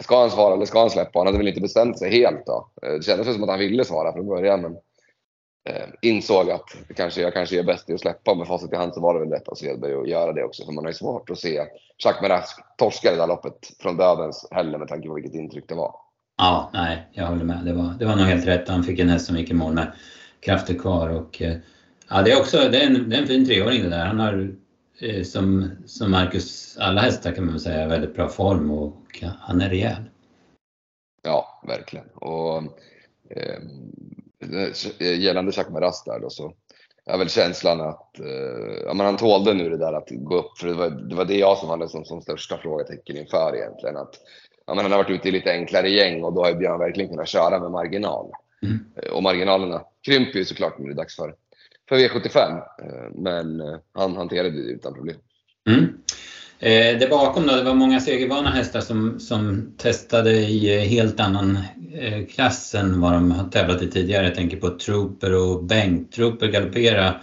[0.00, 1.18] Ska han svara eller ska han släppa?
[1.18, 2.68] Han hade väl inte bestämt sig helt då.
[2.82, 4.76] Eh, det kändes som att han ville svara från början men
[5.68, 8.34] eh, insåg att kanske, jag kanske är bäst i att släppa.
[8.34, 10.64] Med facit i hand så var det väl lätt av Svedberg att göra det också.
[10.64, 11.66] För man har ju svårt att se
[12.04, 15.74] Jacques Merask torska det där loppet från dödens heller med tanke på vilket intryck det
[15.74, 15.94] var.
[16.36, 17.64] Ja, nej, jag håller med.
[17.64, 18.68] Det var, det var nog helt rätt.
[18.68, 19.92] Han fick en häst som gick i mål med
[20.40, 21.08] krafter kvar.
[21.08, 21.56] Och, eh,
[22.08, 24.06] ja, det är också det är en, det är en fin treåring det där.
[24.06, 24.54] Han har
[25.00, 29.68] eh, som, som Marcus alla hästar kan man säga, väldigt bra form och han är
[29.68, 30.02] rejäl.
[31.22, 32.08] Ja, verkligen.
[32.08, 32.62] Och
[33.30, 33.58] eh,
[34.98, 36.54] eh gällande Jacques Maras där då så
[37.06, 40.58] är väl känslan att eh, ja, men han tålde nu det där att gå upp.
[40.58, 43.96] För det var det, var det jag som hade som, som största frågetecken inför egentligen.
[43.96, 44.14] Att,
[44.66, 47.10] ja, men han har varit ute i lite enklare gäng och då har Björn verkligen
[47.10, 48.30] kunnat köra med marginal.
[48.62, 48.78] Mm.
[49.12, 51.34] Och marginalerna krymper ju såklart när det är dags för
[51.88, 52.56] för V75.
[52.58, 55.16] Eh, men eh, han hanterade det utan problem.
[55.68, 55.84] Mm.
[56.58, 61.58] Eh, det bakom då, det var många segervana hästar som, som testade i helt annan
[62.34, 64.24] klass än vad de har tävlat i tidigare.
[64.24, 66.12] Jag tänker på Trooper och Bengt.
[66.12, 67.14] Trooper galopperade,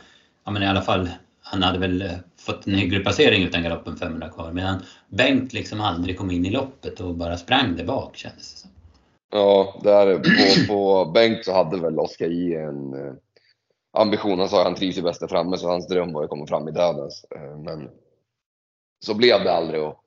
[0.45, 1.10] ja men i alla fall,
[1.41, 2.10] han hade väl
[2.50, 4.52] fått en hygglig placering utan galoppen 500 kvar.
[4.52, 8.60] Medan Bengt liksom aldrig kom in i loppet och bara sprang där bak kändes det
[8.60, 8.70] som.
[9.32, 13.14] Ja, där på, på Bengt så hade väl Oskar J en eh,
[13.94, 14.40] ambition.
[14.40, 16.48] Han sa att han trivs ju bäst där framme så hans dröm var att komma
[16.48, 17.26] fram i dödens.
[17.36, 17.90] Eh, men
[19.06, 20.04] så blev det aldrig och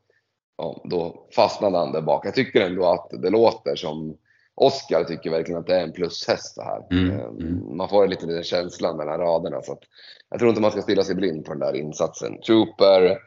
[0.56, 2.26] ja, då fastnade han där bak.
[2.26, 4.16] Jag tycker ändå att det låter som
[4.54, 6.86] Oskar tycker verkligen att det är en plushäst det här.
[6.90, 7.76] Mm, Ehm, mm.
[7.76, 9.62] Man får lite den känslan mellan raderna.
[9.62, 9.82] Så att
[10.30, 12.40] jag tror inte man ska stirra sig blind på den där insatsen.
[12.40, 13.18] Trooper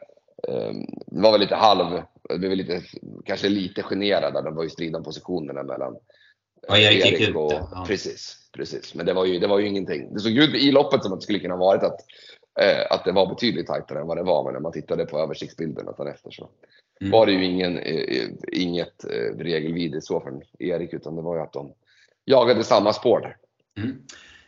[0.48, 2.02] ehm, var väl lite halv,
[2.38, 2.82] blev lite,
[3.24, 4.42] kanske lite generad där.
[4.42, 5.96] De var ju strida om positionerna mellan
[6.68, 7.84] Ja, Erik gick ut och, ja.
[7.86, 8.94] Precis, precis.
[8.94, 10.14] Men det var, ju, det var ju ingenting.
[10.14, 12.00] Det såg ut i loppet som att det skulle kunna varit att,
[12.60, 14.44] eh, att det var betydligt tajtare än vad det var.
[14.44, 16.48] Men när man tittade på översiktsbilden nästan efter så
[17.00, 17.10] Mm.
[17.10, 20.92] var det ju ingen, eh, eh, inget eh, regelvidrigt så från Erik.
[20.92, 21.72] Utan det var ju att de
[22.24, 23.36] jagade samma spår där.
[23.84, 23.96] Mm.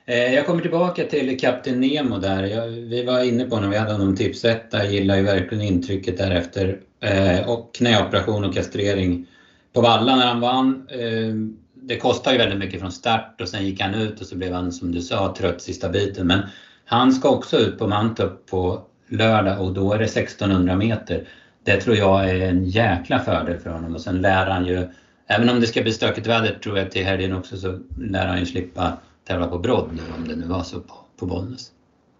[0.06, 2.44] Eh, Jag kommer tillbaka till Kapten Nemo där.
[2.44, 4.84] Jag, vi var inne på när vi hade honom tipsetta.
[4.84, 6.80] Jag gillar ju verkligen intrycket därefter.
[7.00, 9.26] Eh, och knäoperation och kastrering
[9.72, 10.88] på Valla när han vann.
[10.90, 11.34] Eh,
[11.74, 14.52] det kostar ju väldigt mycket från start och sen gick han ut och så blev
[14.52, 16.26] han som du sa trött sista biten.
[16.26, 16.40] Men
[16.88, 21.28] han ska också ut på Mantorp på lördag och då är det 1600 meter.
[21.64, 24.88] Det tror jag är en jäkla fördel för honom och sen lär han ju,
[25.26, 28.38] även om det ska bli stökigt väder tror jag till helgen också, så lär han
[28.38, 28.92] ju slippa
[29.26, 31.72] tävla på brodd nu om det nu var så på, på Bollnäs.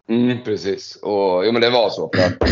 [0.09, 0.97] Mm, precis.
[0.97, 2.11] Och, jo, men det var så.
[2.15, 2.51] För att,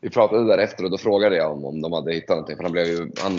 [0.00, 2.56] vi pratade därefter och då frågade jag om, om de hade hittat någonting.
[2.56, 3.34] För han, blev ju, han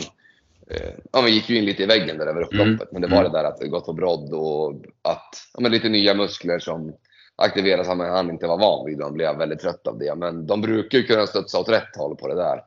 [0.69, 2.67] eh, ja, men gick ju in lite i väggen där över upploppet.
[2.67, 2.87] Mm.
[2.91, 3.31] Men det var Mm.
[3.31, 6.93] det där att det gått på brodd och att ja, men lite nya muskler som
[7.36, 9.02] aktiveras men han inte var van vid.
[9.02, 10.15] Han blev väldigt trött av det.
[10.15, 12.62] Men de brukar ju kunna studsa åt rätt håll på det där.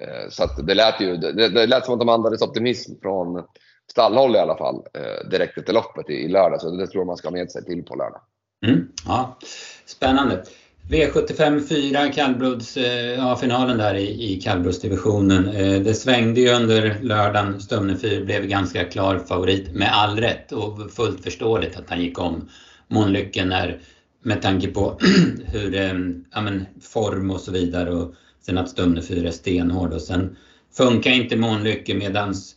[0.00, 3.44] Eh, så att det lät ju, det, det lät som att de andades optimism från
[3.90, 4.74] stallhåll i alla fall.
[4.74, 6.60] Eh, direkt efter loppet i, i lördag.
[6.60, 8.20] Så det tror jag man ska ha med sig till på lördag.
[8.66, 9.38] Mm, ja,
[9.86, 10.44] spännande.
[10.90, 15.44] V75 4 kallblods, eh, ja, finalen där i, i kallblodsdivisionen.
[15.84, 17.60] Det svängde ju under lördagen.
[17.60, 22.18] Stumne 4 blev ganska klar favorit med all rätt och fullt förståeligt att han gick
[22.18, 22.48] om
[22.88, 23.80] Månlycke när
[24.24, 24.98] med tanke på
[25.52, 28.14] hur ehm, ja, men, form och så vidare och
[28.46, 30.36] sen att Stumne 4 är stenhård och sen
[30.76, 32.56] funkar inte Månlycke medans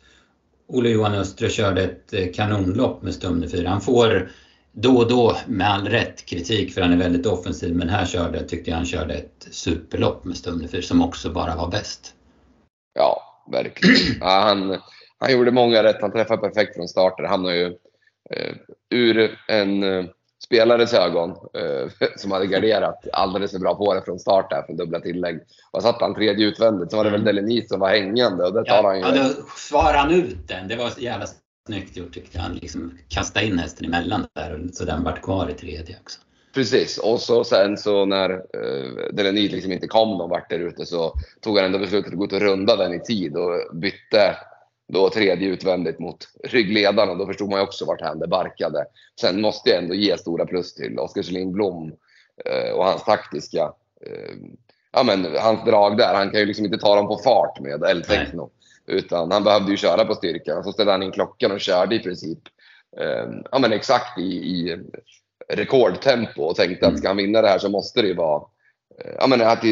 [0.67, 3.69] Olle Johan Östre körde ett eh, kanonlopp med Stumne 4.
[3.69, 4.29] Han får
[4.71, 8.43] då och då med all rätt kritik för han är väldigt offensiv men här körde,
[8.43, 12.13] tyckte jag han körde ett superlopp med Stumne 4 som också bara var bäst.
[12.93, 14.17] Ja, verkligen.
[14.19, 14.77] Ja, han,
[15.17, 16.01] han gjorde många rätt.
[16.01, 17.25] Han träffade perfekt från starten.
[17.25, 17.65] Han har ju
[18.29, 18.55] eh,
[18.89, 20.05] ur en eh,
[20.47, 24.73] spelares ögon eh, som hade garderat alldeles för bra på det från start där för
[24.73, 25.39] dubbla tillägg.
[25.71, 28.65] Och satt han tredje utvändigt så var det väl Delenit som var hängande och det
[28.65, 29.17] tar han Ja, ju.
[29.17, 30.67] ja, då svarade han ut den.
[30.67, 31.25] Det var jävla
[31.67, 32.39] snyggt gjort tyckte.
[32.39, 36.19] Han liksom kastade in hästen emellan där så den vart kvar i tredje också.
[36.53, 36.97] Precis.
[36.97, 41.13] Och så sen så när eh, Delenit liksom inte kom någon vart där ute så
[41.41, 44.35] tog han ändå beslutet att gå ut och runda den i tid och bytte
[44.87, 48.85] då tredje utvändigt mot ryggledaren och då förstod man ju också vart han det barkade.
[49.19, 51.93] Sen måste jag ändå ge stora plus till Oskar Kjellin Blom
[52.45, 54.35] eh, och hans taktiska, eh,
[54.91, 56.13] ja men hans drag där.
[56.13, 58.49] Han kan ju liksom inte ta dem på fart med El-Techno.
[58.85, 60.63] Utan han behövde ju köra på styrka.
[60.63, 62.39] Så ställde han in klockan och körde i princip
[62.99, 64.79] eh, ja, men exakt i, i
[65.47, 68.43] rekordtempo och tänkte att ska han vinna det här så måste det ju vara
[69.19, 69.63] ja, men att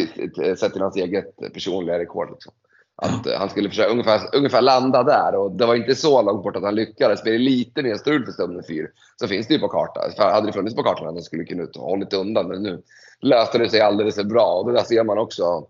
[0.60, 2.32] sett till hans eget personliga rekord.
[2.32, 2.54] Liksom.
[2.98, 6.44] Att eh, han skulle försöka ungefär, ungefär landa där och det var inte så långt
[6.44, 7.24] bort att han lyckades.
[7.24, 10.12] Blir det lite mer strul för stunden 4 så finns det ju på kartan.
[10.18, 12.48] Hade det funnits på kartan hade han skulle kunna ut och hållit undan.
[12.48, 12.82] Men nu
[13.22, 15.68] löste det sig alldeles för bra och det där ser man också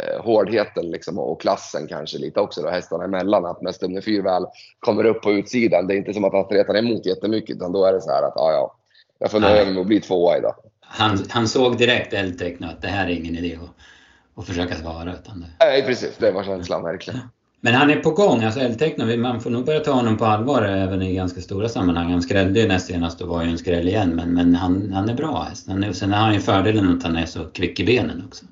[0.00, 3.46] eh, hårdheten liksom, och klassen kanske lite också då hästarna emellan.
[3.46, 4.46] Att när Stumne 4 väl
[4.80, 7.84] kommer upp på utsidan, det är inte som att han stretar emot jättemycket utan då
[7.84, 8.76] är det så här att ja, ja,
[9.18, 10.54] jag får nöja mig med att bli tvåa idag.
[10.80, 13.70] Han, han såg direkt El-Techno att det här är ingen idé att,
[14.36, 15.14] att försöka svara.
[15.14, 15.46] Utan det.
[15.60, 16.16] Nej, precis.
[16.18, 17.20] Det var känslan verkligen.
[17.60, 20.62] Men han är på gång, alltså El-Techno, man får nog börja ta honom på allvar
[20.62, 22.10] även i ganska stora sammanhang.
[22.10, 25.08] Han skrällde ju näst senast och var ju en skräll igen men, men han, han
[25.08, 25.68] är bra häst.
[25.68, 28.44] Han är, sen har han ju fördelen att han är så kvick i benen också.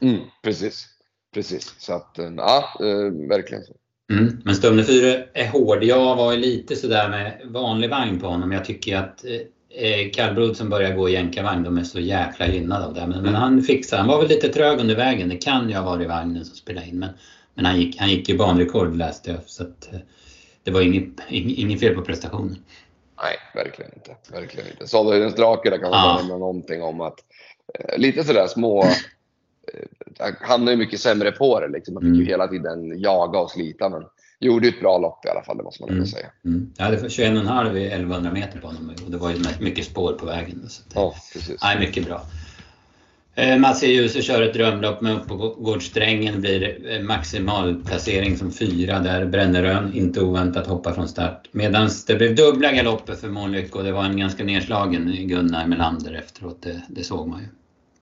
[0.00, 0.86] Mm, precis.
[1.34, 1.74] Precis.
[1.78, 3.72] Så att, eh, ja, eh, verkligen så.
[4.12, 4.40] Mm.
[4.44, 5.84] Men Stumne 4 är hård.
[5.84, 8.52] Jag var ju lite sådär med vanlig vagn på honom.
[8.52, 9.24] Jag tycker att
[9.70, 13.06] eh, kallblod som börjar gå i jänkarvagn, de är så jäkla gynnade av det.
[13.06, 13.98] Men, men han fixar.
[13.98, 15.28] Han var väl lite trög under vägen.
[15.28, 16.98] Det kan ju ha varit vagnen som spelade in.
[16.98, 17.10] Men,
[17.54, 19.40] men han, gick, han gick i banrekord läste jag.
[19.46, 19.98] Så att, eh,
[20.62, 22.56] det var inget, inget, fel på prestationen.
[23.22, 24.16] Nej, verkligen inte.
[24.32, 24.86] Verkligen inte.
[24.86, 26.16] Sådhöjdens drake, där kan man Ja.
[26.20, 27.18] nämna någonting om att
[27.74, 28.84] eh, lite sådär små...
[28.84, 31.94] Eh, han är ju mycket sämre på det liksom.
[31.94, 32.26] Man fick ju Mm.
[32.26, 34.04] hela tiden jaga och slita men
[34.40, 36.06] gjorde ett bra lopp i alla fall, det måste man Mm.
[36.06, 36.26] säga.
[36.44, 36.72] Mm.
[36.76, 40.26] Jag hade 21,5 i 1100 meter på honom och det var ju mycket spår på
[40.26, 40.68] vägen.
[40.68, 41.62] Så att, Ja, precis.
[41.62, 42.22] Nej, mycket bra.
[43.34, 43.86] Eh, Mats E.
[43.86, 46.40] Djuse kör ett drömlopp med uppgårdssträngen.
[46.40, 49.24] blir eh, maximal placering som fyra där.
[49.26, 51.48] Brännerön, inte oväntat, hoppar från start.
[51.52, 56.14] Medan det blev dubbla galopper för Månlycke och det var en ganska nedslagen Gunnar Melander
[56.14, 56.62] efteråt.
[56.62, 57.46] Det, det såg man ju.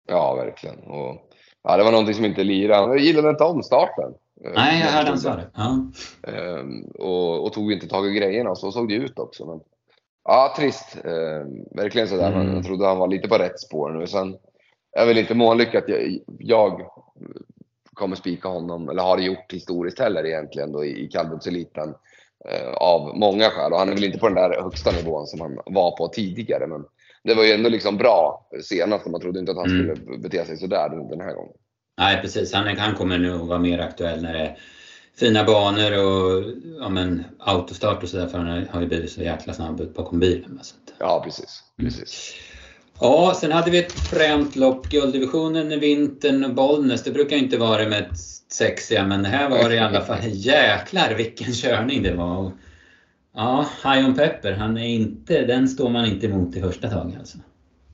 [0.08, 0.76] Ja, verkligen.
[0.78, 1.16] Och,
[1.64, 2.86] ja, det var någonting som inte lirade.
[2.92, 4.12] Jag gillade inte omstarten.
[4.40, 5.50] Nej, jag hörde han sa det.
[5.54, 5.78] Ja.
[6.32, 9.46] Ehm, och, och tog inte tag i grejerna så såg det ut också.
[9.46, 9.60] Men,
[10.24, 10.96] ja, trist.
[11.04, 12.32] Ehm, verkligen sådär.
[12.32, 12.54] Mm.
[12.54, 14.06] Jag trodde han var lite på rätt spår nu.
[14.06, 14.36] Sen
[14.96, 16.82] är väl inte månlyckat att jag, jag
[17.94, 21.94] kommer spika honom, eller har gjort historiskt heller egentligen då i, i kallblodseliten.
[22.50, 23.72] Eh, av många skäl.
[23.72, 26.66] Och han är väl inte på den där högsta nivån som han var på tidigare.
[26.66, 26.84] Men
[27.24, 29.06] det var ju ändå liksom bra senast.
[29.06, 29.96] Man trodde inte att han Mm.
[29.96, 31.52] skulle bete sig sådär den här gången.
[31.98, 32.52] Nej, precis.
[32.52, 34.58] Han, han kommer att vara mer aktuell när det är
[35.16, 36.44] fina banor och
[36.80, 38.26] ja, men, autostart och sådär.
[38.26, 40.58] För han har ju blivit så jäkla snabb ut bakom bilen.
[40.62, 41.62] Så Ja, precis.
[41.76, 42.34] precis.
[43.00, 44.88] Ja, sen hade vi ett fränt lopp.
[44.88, 47.02] Gulddivisionen i vintern och Bollnäs.
[47.02, 48.06] Det brukar inte vara det med
[48.48, 52.36] sexiga, men här var det i alla fall jäklar vilken körning det var.
[52.36, 52.52] Och,
[53.34, 57.18] ja, High on Pepper, han är inte, den står man inte emot i första taget
[57.18, 57.38] alltså.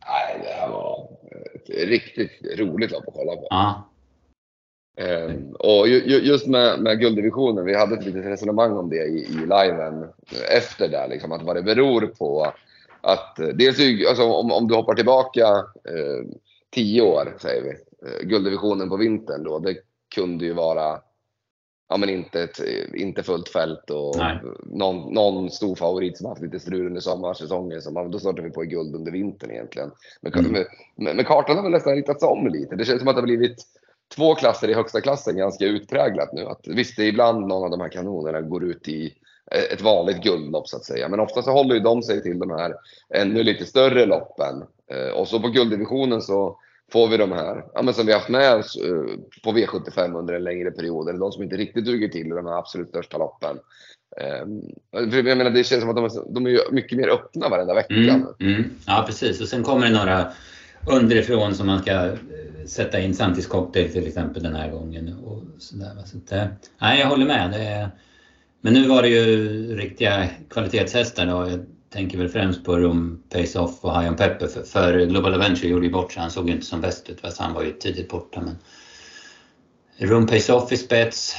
[0.07, 1.09] Nej, det här var
[1.55, 3.47] ett riktigt roligt lopp att kolla på.
[3.51, 3.91] Ja,
[4.97, 9.05] Ehm, och ju, ju, just med, med gulddivisionen, vi hade ett litet resonemang om det
[9.05, 10.07] i, i liven
[10.51, 12.53] efter det, liksom, att vad det beror på.
[13.01, 13.79] Att eh, dels
[14.09, 15.47] alltså, om, om du hoppar tillbaka
[15.85, 16.37] eh,
[16.71, 17.71] tio år, säger vi,
[18.09, 19.77] eh, gulddivisionen på vintern då, det
[20.15, 21.01] kunde ju vara
[21.89, 22.61] ja, men inte, ett,
[22.95, 24.39] inte fullt fält och Nej.
[24.63, 27.83] någon, någon stor favorit som haft lite strul under sommarsäsongen.
[27.83, 29.91] Så man, då startar vi på i guld under vintern egentligen.
[30.21, 30.65] Men, Mm.
[30.97, 32.77] men, men kartan har väl nästan ritats om lite.
[32.77, 33.57] Det känns som att det har blivit
[34.17, 36.47] två klasser i högsta klassen ganska utpräglat nu.
[36.47, 39.15] Att, visst, det är ibland någon av de här kanonerna går ut i
[39.51, 41.09] eh, ett vanligt guldlopp så att säga.
[41.09, 42.75] Men ofta så håller ju de sig till de här
[43.15, 44.63] ännu lite större loppen.
[44.91, 46.59] Eh, Och så på gulddivisionen så
[46.93, 50.35] får vi de här, ja, men som vi haft med oss eh, på V75 under
[50.35, 51.09] en längre period.
[51.09, 53.59] Eller de som inte riktigt duger till i de här absolut största loppen.
[54.21, 54.47] Eh,
[54.91, 57.95] Jag menar, det känns som att de är, de är mycket mer öppna varenda vecka.
[57.95, 58.65] mm, mm.
[58.87, 59.41] ja precis.
[59.41, 60.33] Och sen kommer det några
[60.87, 62.15] underifrån som man ska eh,
[62.67, 65.15] sätta in Santis cocktail till exempel den här gången.
[65.25, 66.47] Och sådär, så att, eh,
[66.79, 67.51] nej, jag håller med.
[67.51, 67.91] Det är,
[68.61, 71.51] men nu var det ju riktiga kvalitetshästar då.
[71.51, 74.47] Jag tänker väl främst på Rum, Pace Off och High on Pepper.
[74.47, 76.21] För, för Global Adventure gjorde ju bort sig.
[76.21, 77.21] Han såg ju inte som bäst ut.
[77.33, 78.41] Så han var ju tidigt borta.
[78.41, 78.57] Men
[80.09, 81.37] Rum Pace Off i spets.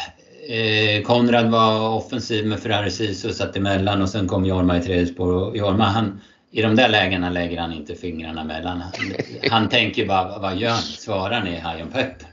[0.47, 4.81] Eh, Konrad var offensiv med Ferrari Sisu och satt emellan och sen kom Jorma i
[4.81, 5.33] tredje spår.
[5.33, 6.21] Och Jorma han,
[6.55, 8.81] i de där lägena lägger han inte fingrarna mellan.
[8.81, 8.91] Han,
[9.51, 10.97] han tänker bara, vad gör ni?
[10.97, 12.27] Svarar ni on Pepper?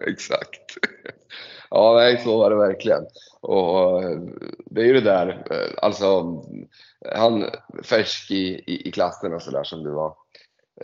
[0.08, 0.60] Exakt.
[1.70, 3.02] Ja, nej, så var det verkligen.
[3.40, 4.18] Och eh,
[4.66, 6.24] det är ju det där, eh, alltså
[7.16, 7.44] han
[7.82, 10.14] färsk i, i, i klassen och sådär som du var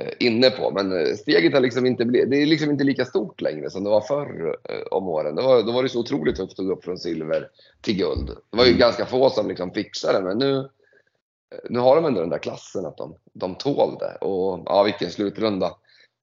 [0.01, 0.71] eh, inne på.
[0.71, 3.91] Men steget har liksom inte blivit, det är liksom inte lika stort längre som det
[3.91, 4.57] var förr
[4.91, 5.35] om åren.
[5.37, 7.49] Då var, då var det så otroligt tufft att gå upp från silver
[7.81, 8.27] till guld.
[8.51, 8.81] Det var ju Mm.
[8.81, 10.69] ganska få som liksom fixade det, men nu,
[11.71, 14.15] nu har de ändå den där klassen att de, de tål det.
[14.27, 15.67] Och ja, vilken slutrunda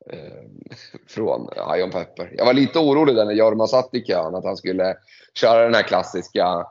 [0.09, 0.43] eh,
[1.07, 2.33] från High on Pepper.
[2.37, 4.95] Jag var lite orolig där när Jorma satt i kön att han skulle
[5.33, 6.65] köra den här klassiska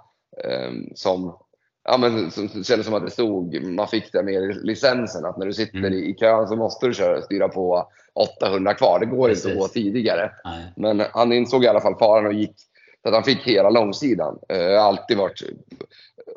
[0.44, 1.38] eh, som
[1.84, 5.38] Ja men som som kändes som att det stod, man fick det med licensen att
[5.38, 5.92] när du sitter Mm.
[5.92, 9.00] i, i kön så måste du köra, styra på 800 kvar.
[9.00, 9.72] Det går inte att gå Precis.
[9.72, 10.32] tidigare.
[10.44, 10.72] Nej.
[10.76, 12.54] Men han insåg i alla fall faran och gick
[13.02, 14.38] så att han fick hela långsidan.
[14.48, 15.42] Eh, Jag har alltid varit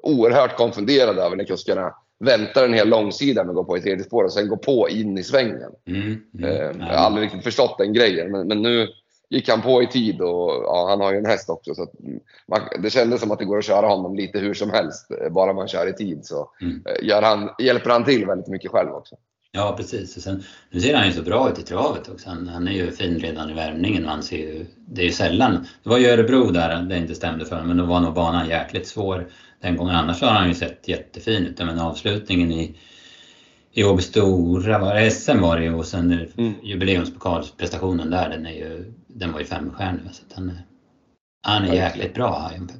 [0.04, 4.04] oerhört konfunderad över när kuskarna väntar en hel långsida med att gå på i tredje
[4.04, 5.72] spår och sen går på in i svängen.
[5.86, 6.80] Mm, Eh, mm.
[6.80, 8.88] Jag har aldrig riktigt förstått den grejen, men, men nu
[9.30, 11.76] gick han på i tid och ja, han har ju en häst också.
[11.76, 11.88] Så
[12.48, 15.30] man, det kändes som att det går att köra honom lite hur som helst, eh,
[15.30, 16.26] bara man kör i tid.
[16.26, 16.84] Så Mm.
[17.10, 19.16] eh, han, hjälper han till väldigt mycket själv också.
[19.56, 20.18] Ja, precis.
[20.18, 22.30] Och sen, nu ser han ju så bra ut i travet också.
[22.30, 24.06] Han, han är ju fin redan i värmningen.
[24.06, 25.68] Han ser ju, det är ju sällan...
[25.84, 28.50] Det var ju Örebro där det inte stämde för honom, men då var nog banan
[28.50, 29.28] jäkligt svår
[29.62, 29.96] den gången.
[29.96, 31.58] Annars har han ju sett jättefin ut.
[31.60, 32.76] Men avslutningen i,
[33.74, 36.54] i Åby Stora, var det SM var det ju och sen Mm.
[36.63, 40.02] jubileumspokalsprestationen där, den, är ju, den var ju femstjärnig.
[40.13, 40.66] Så han, är-
[41.44, 42.78] han är jäkligt bra, Iron Pep.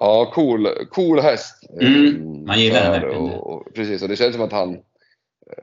[0.00, 1.64] Ja, cool, cool häst.
[1.80, 3.22] Mm, man gillar den För- verkligen.
[3.32, 4.76] Och, och, precis, och det känns som att han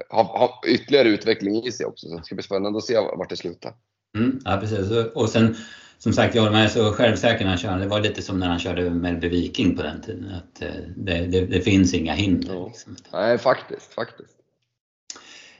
[0.10, 2.08] har, har ytterligare utveckling i sig också.
[2.08, 3.74] Så det ska bli spännande att se vart det slutar.
[4.18, 4.92] Mm, ja, precis.
[5.14, 5.56] Och- sen
[5.98, 7.80] som sagt, Jorma är så självsäker när han kör.
[7.80, 10.32] Det var lite som när han körde Melby Viking på den tiden.
[10.36, 12.66] Att eh, det, det, det finns inga hinder.
[12.66, 12.96] Liksom.
[13.14, 13.94] Nej, faktiskt.
[13.94, 14.30] faktiskt.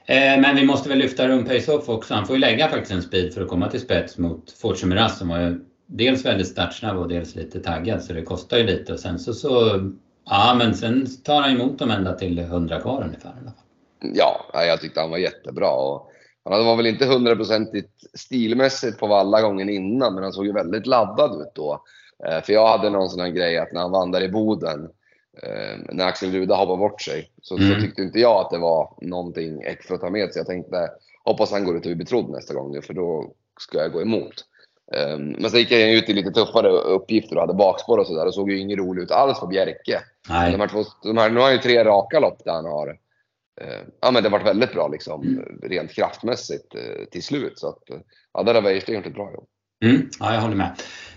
[0.06, 2.14] Eh, men vi måste väl lyfta Rum Pace-Off också.
[2.14, 5.18] Han får ju lägga faktiskt en speed för att komma till spets mot Fortune Miraz
[5.18, 8.02] som var ju dels väldigt startsnabb och dels lite taggad.
[8.02, 8.92] Så det kostar ju lite.
[8.92, 9.80] Och sen så, så
[10.24, 13.28] ja men sen tar han emot dem ända till 100 kvar ungefär.
[13.28, 13.65] i alla fall.
[14.00, 15.70] Ja, jag tyckte han var jättebra.
[15.70, 16.10] Och
[16.44, 20.86] han var väl inte hundraprocentigt stilmässigt på alla gången innan, men han såg ju väldigt
[20.86, 21.82] laddad ut då.
[22.26, 24.88] Eh, För jag hade någon sån här grej att när han vann där i Boden,
[25.42, 27.74] eh, när Axel Ruda hoppade bort sig, så, Mm.
[27.74, 30.40] så tyckte inte jag att det var någonting extra att ta med sig.
[30.40, 30.88] Jag tänkte,
[31.24, 34.02] hoppas han går ut och blir betrodd nästa gång nu, för då ska jag gå
[34.02, 34.34] emot.
[35.14, 38.24] Um, men sen gick jag ut i lite tuffare uppgifter och hade bakspår och sådär.
[38.26, 40.00] Det såg ju inget roligt ut alls på Bjerke.
[40.28, 40.52] Nej.
[40.52, 42.96] De här två, de här, nu har han ju tre raka lopp där han har
[43.60, 45.60] Eh, ja men det har varit väldigt bra liksom mm.
[45.62, 47.58] rent kraftmässigt eh, till slut.
[47.58, 47.96] Så att, eh,
[48.32, 49.46] ja där har Wäjersten gjort ett bra jobb.
[49.84, 50.70] Mm, ja, jag håller med.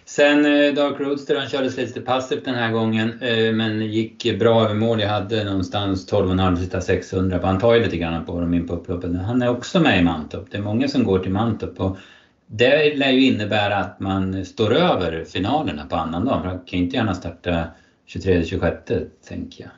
[0.05, 4.63] Sen eh, Dark Roadster, han kördes lite passivt den här gången eh, men gick bra
[4.63, 5.01] över mål.
[5.01, 7.47] Jag hade någonstans 12,5 sista 600 på.
[7.47, 9.21] Han tar ju lite grann på dem in på upploppet.
[9.21, 10.51] Han är också med i Mantorp.
[10.51, 11.79] Det är många som går till Mantorp.
[11.79, 11.97] Och
[12.47, 16.41] det lär ju innebära att man står över finalerna på annandagen.
[16.41, 17.67] För han kan ju inte gärna starta
[18.07, 19.71] 23-26 tänker jag.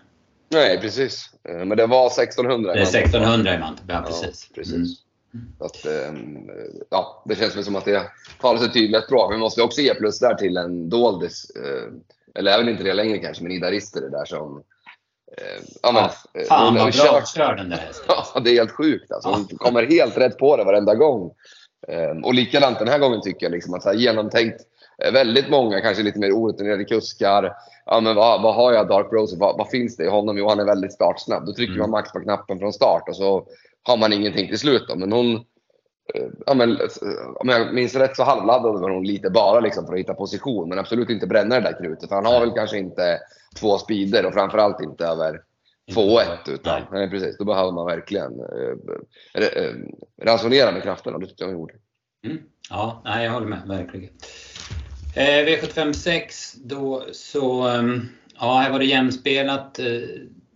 [0.52, 1.30] Nej precis.
[1.50, 4.48] Eh, men det var 1600 Det är 1600 i Mantorp, ja precis.
[4.50, 4.76] Ja, precis.
[4.76, 5.48] Mm.
[5.60, 6.50] Att, ehm,
[6.90, 8.04] ja, det känns väl som att det
[8.42, 9.10] talar sig tydligt.
[9.10, 11.52] Men vi måste också ge plus där till en doldis.
[11.56, 11.94] Eh,
[12.36, 14.64] eller väl inte det längre kanske, men Ida Rister är där som...
[15.38, 18.06] Eh, ja, men, ja, fan vad bra kör den där hästen.
[18.34, 19.30] Ja, det är helt sjukt alltså.
[19.30, 21.32] Hon kommer helt rätt på det varenda gång.
[22.24, 24.62] Och likadant den här gången tycker jag liksom att så här, genomtänkt.
[24.98, 27.54] Eh, väldigt många, kanske lite mer orutinerade kuskar.
[27.86, 29.38] Ja, men vad, vad har jag Dark Rose?
[29.40, 30.38] Vad, vad, finns det i honom?
[30.38, 31.46] Jo, han är väldigt startsnabb.
[31.46, 31.82] Då trycker mm.
[31.82, 33.48] man max på knappen från start och så
[33.84, 34.86] har man ingenting till slut.
[34.88, 34.96] Då.
[34.96, 35.36] Men hon,
[36.14, 36.78] eh, ja, men,
[37.36, 40.70] om jag minns rätt så halvladdade var hon lite bara liksom för att hitta position.
[40.70, 42.10] Men absolut inte bränna det där krutet.
[42.10, 43.20] För han har väl kanske inte
[43.60, 45.42] två speeder och framförallt inte över
[45.92, 46.50] 2-1.
[46.50, 46.88] Utan, nej.
[46.92, 47.10] nej.
[47.10, 49.74] precis, då behöver man verkligen eh, eh,
[50.22, 51.18] ransonera med krafterna.
[51.18, 51.74] Det tyckte jag hon gjorde.
[52.26, 52.38] Mm.
[52.70, 54.10] Ja, nej, jag håller med, verkligen.
[55.16, 59.80] Eh, V75 6, då så, ehm, ja, här var det jämspelat.
[59.80, 59.86] Eh,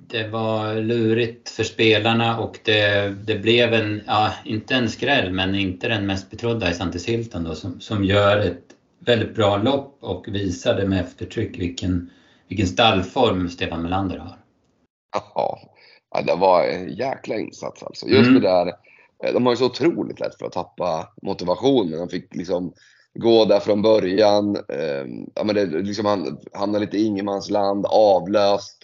[0.07, 5.55] det var lurigt för spelarna och det, det blev en, ja, inte en skräll, men
[5.55, 8.63] inte den mest betrodda i Santis Hilton då, som, som gör ett
[8.99, 12.09] väldigt bra lopp och visade med eftertryck vilken,
[12.47, 14.37] vilken stallform Stefan Melander har.
[15.35, 18.07] Ja, det var en jäkla insats alltså.
[18.07, 18.41] Just mm.
[18.41, 18.73] det där,
[19.33, 21.99] de har ju så otroligt lätt för att tappa motivationen.
[21.99, 22.73] De fick liksom
[23.19, 24.55] gå där från början.
[24.55, 28.77] Eh, ja, men det, liksom han hamnade lite i ingenmansland, avlöst.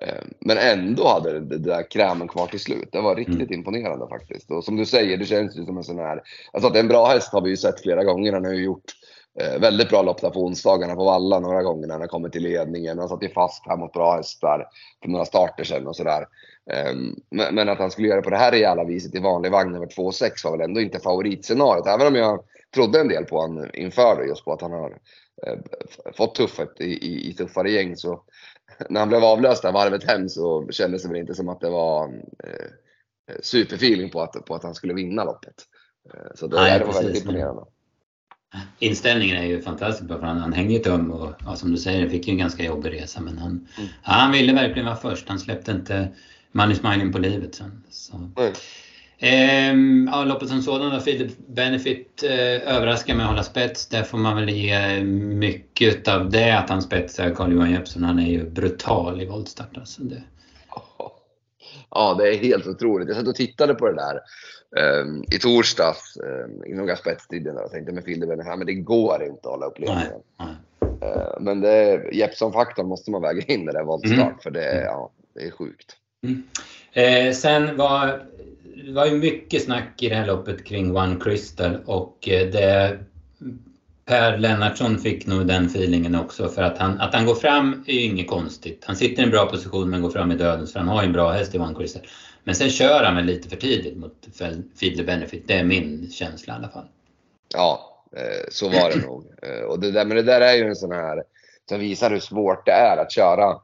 [0.00, 2.88] Eh, men ändå hade det där krämen kvar till slut.
[2.92, 3.54] Det var riktigt mm.
[3.54, 4.50] imponerande faktiskt.
[4.50, 6.22] Och som du säger, det känns ju som en sån här...
[6.52, 8.32] Alltså att det en bra häst har vi ju sett flera gånger.
[8.32, 8.92] Han har ju gjort
[9.40, 12.32] eh, väldigt bra lopp där på onsdagarna på Valla några gånger när han har kommit
[12.32, 12.98] till ledningen.
[12.98, 14.66] Han satt ju fast här mot bra hästar
[15.02, 16.26] för några starter sedan och sådär.
[16.72, 16.94] Eh,
[17.30, 20.44] men att han skulle göra på det här rejäla viset i vanlig vagn över 2,6
[20.44, 21.86] var väl ändå inte favoritscenariot.
[21.86, 22.44] Även om jag
[22.74, 24.98] trodde en del på honom inför det, just på att han har
[26.16, 28.22] fått tuffet i, i, i tuffare gäng så
[28.88, 31.70] när han blev avlöst där varvet hem så kändes det väl inte som att det
[31.70, 32.04] var
[32.44, 32.66] eh,
[33.42, 35.54] superfeeling på att, på att han skulle vinna loppet.
[36.14, 37.62] Eh, så det, Nej, det var väldigt imponerande.
[38.78, 42.08] Inställningen är ju fantastisk för han, han hänger ju tum och ja, som du säger,
[42.08, 43.90] fick ju en ganska jobbig resa men han, mm.
[44.04, 45.28] ja, han ville verkligen vara först.
[45.28, 46.08] Han släppte inte
[46.52, 47.82] Money Smiling på livet sen.
[47.90, 48.16] Så.
[48.16, 48.52] Mm.
[49.22, 53.86] Ehm, ja, loppet som sådant, Philip Benefit eh, överraskar med att hålla spets.
[53.86, 58.02] Där får man väl ge mycket av det att han spetsar Carl-Johan Jeppsson.
[58.02, 59.76] Han är ju brutal i voltstart.
[59.76, 60.22] Alltså det...
[61.92, 63.08] Ja, det är helt otroligt.
[63.08, 64.20] Jag satt och tittade på det där
[65.02, 69.24] um, i torsdags um, i några spetstider och tänkte med Philip Benefit, men det går
[69.24, 70.22] inte att hålla upp ledningen.
[70.42, 71.62] Uh, men
[72.12, 74.38] Jeppsson-faktorn måste man väga in när det är voltstart mm.
[74.42, 75.96] för det, ja, det är sjukt.
[76.22, 76.42] Mm.
[76.92, 78.26] Eh, sen var
[78.84, 82.98] det var ju mycket snack i det här loppet kring One Crystal och eh, det
[84.04, 87.92] Per Lennartsson fick nog den feelingen också för att han, att han går fram är
[87.92, 88.84] ju inget konstigt.
[88.86, 91.06] Han sitter i en bra position men går fram i dödens för han har ju
[91.06, 92.02] en bra häst i One Crystal.
[92.44, 94.26] Men sen kör han väl lite för tidigt mot
[94.80, 95.48] Fiedler Benefit.
[95.48, 96.88] Det är min känsla i alla fall.
[97.54, 99.24] Ja, eh, så var det nog.
[99.42, 101.22] Eh, och det där, men det där är ju en sån här
[101.68, 103.60] som visar hur svårt det är att köra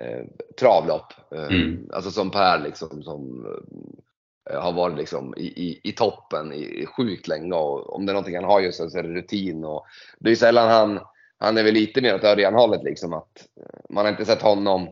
[0.00, 0.24] eh,
[0.60, 1.12] travlopp.
[1.32, 1.90] Mm.
[1.92, 3.46] Alltså som Per liksom som
[4.50, 8.12] Eh, har varit liksom i, i, i toppen i, i sjukt länge och om det
[8.12, 9.86] är någonting han har just så är det rutin och
[10.18, 11.00] det är sällan han,
[11.38, 14.88] han är väl lite mer åt Örjan-hållet liksom att eh, man har inte sett honom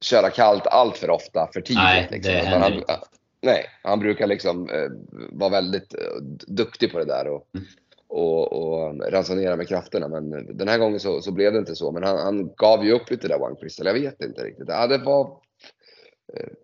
[0.00, 1.82] köra kallt allt för ofta för tidigt.
[1.82, 2.32] Nej, liksom.
[2.32, 2.98] det han, inte.
[3.40, 4.88] Nej, han brukar liksom eh,
[5.32, 7.66] vara väldigt eh, duktig på det där och, mm.
[8.08, 10.08] Och, och ransonera med krafterna.
[10.08, 11.92] Men den här gången så, så blev det inte så.
[11.92, 13.86] Men han, han gav ju upp lite där One Crystal.
[13.86, 14.68] Jag vet inte riktigt.
[14.68, 15.30] Ja, det var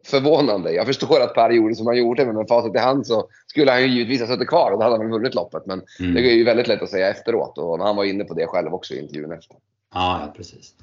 [0.07, 0.73] förvånande.
[0.73, 3.71] Jag förstår att Per gjorde som han gjorde, men med facit i hand så skulle
[3.71, 5.67] han ju givetvis ha suttit kvar och då hade han vunnit loppet.
[5.67, 6.15] Men mm.
[6.15, 8.75] det är ju väldigt lätt att säga efteråt och han var inne på det själv
[8.75, 9.57] också i intervjun efter.
[9.95, 10.75] Ja precis.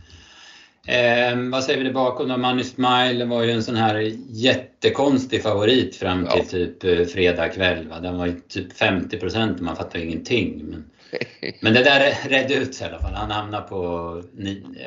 [0.88, 2.42] Eh, vad säger vi där bakom?
[2.42, 6.44] Money Smile var ju en sån här jättekonstig favorit fram till ja.
[6.44, 7.88] typ eh, fredag kväll.
[7.88, 8.00] Va?
[8.00, 10.66] Den var ju typ 50 procent och man fattar ingenting.
[10.66, 10.86] Men,
[11.62, 13.14] men det där redde ut sig i alla fall.
[13.14, 13.78] Han hamnade på,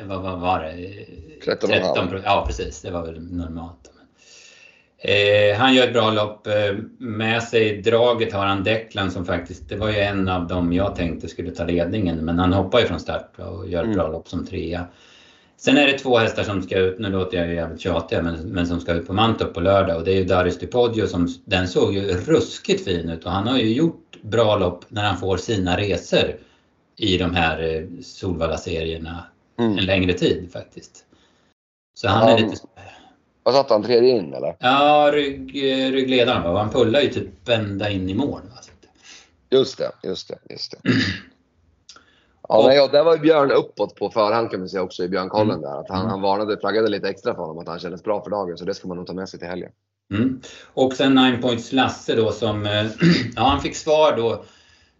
[0.03, 1.05] vad, vad var det?
[1.45, 3.91] 13, 13 Ja precis, det var väl normalt.
[4.97, 6.47] Eh, han gör ett bra lopp.
[6.47, 10.73] Eh, med sig draget har han Declan som faktiskt, det var ju en av dem
[10.73, 12.25] jag tänkte skulle ta ledningen.
[12.25, 13.97] Men han hoppar ju från start och gör ett mm.
[13.97, 14.87] bra lopp som trea.
[15.57, 18.35] Sen är det två hästar som ska ut, nu låter jag ju jävligt tjatig, men,
[18.35, 21.27] men som ska ut på Mantorp på lördag och det är ju Darius Dipodio som,
[21.45, 25.17] den såg ju ruskigt fin ut och han har ju gjort bra lopp när han
[25.17, 26.37] får sina resor
[26.97, 29.23] i de här eh, Solvalla-serierna
[29.59, 29.77] mm.
[29.77, 31.05] en längre tid faktiskt.
[31.93, 32.57] Så han är lite...
[33.43, 34.55] Vad satt han, tredje in eller?
[34.59, 36.59] Ja, rygg, ryggledaren va?
[36.59, 38.41] Han pullar ju typ ända in i mål.
[38.41, 38.61] Va?
[39.49, 40.77] Just det, just det, just det.
[42.49, 45.03] Ja, och, nej, ja, där var ju Björn uppåt på förhand kan man säga också
[45.03, 45.61] i Björnkollen mm.
[45.61, 45.79] där.
[45.79, 48.57] Att han, han varnade, flaggade lite extra för honom att han kändes bra för dagen.
[48.57, 49.71] Så det ska man nog ta med sig till helgen.
[50.13, 50.41] Mm.
[50.73, 52.71] Och sen Nine Points Lasse då som, eh,
[53.35, 54.43] ja han fick svar då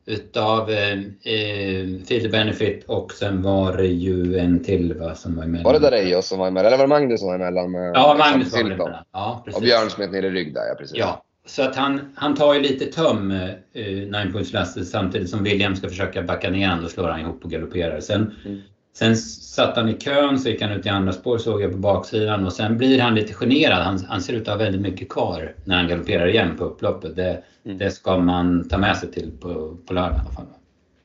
[0.05, 5.43] utav eh, eh Phil Benefit och sen var det ju en till va, som var
[5.43, 5.63] emellan.
[5.63, 6.67] Var det Dareios som var emellan?
[6.67, 7.71] Eller var det Magnus som var emellan?
[7.71, 8.93] Med, ja, Magnus var emellan.
[9.11, 9.57] Ja, precis.
[9.57, 10.97] Och Björn smet ner i rygg där, ja precis.
[10.97, 15.43] Ja, så att han, han tar ju lite töm, eh, Nine Points Lasse, samtidigt som
[15.43, 16.83] William ska försöka backa ner honom.
[16.83, 17.99] Då slår han ihop och galopperar.
[17.99, 18.61] Sen, mm.
[18.97, 21.77] sen satt han i kön, så gick han ut i andra spår, såg jag på
[21.77, 22.45] baksidan.
[22.45, 23.83] Och sen blir han lite generad.
[23.83, 27.15] Han, han ser ut att ha väldigt mycket kvar när han galopperar igen på upploppet.
[27.15, 27.77] Det, mm.
[27.77, 30.45] det ska man ta med sig till på, på lördag i alla fall.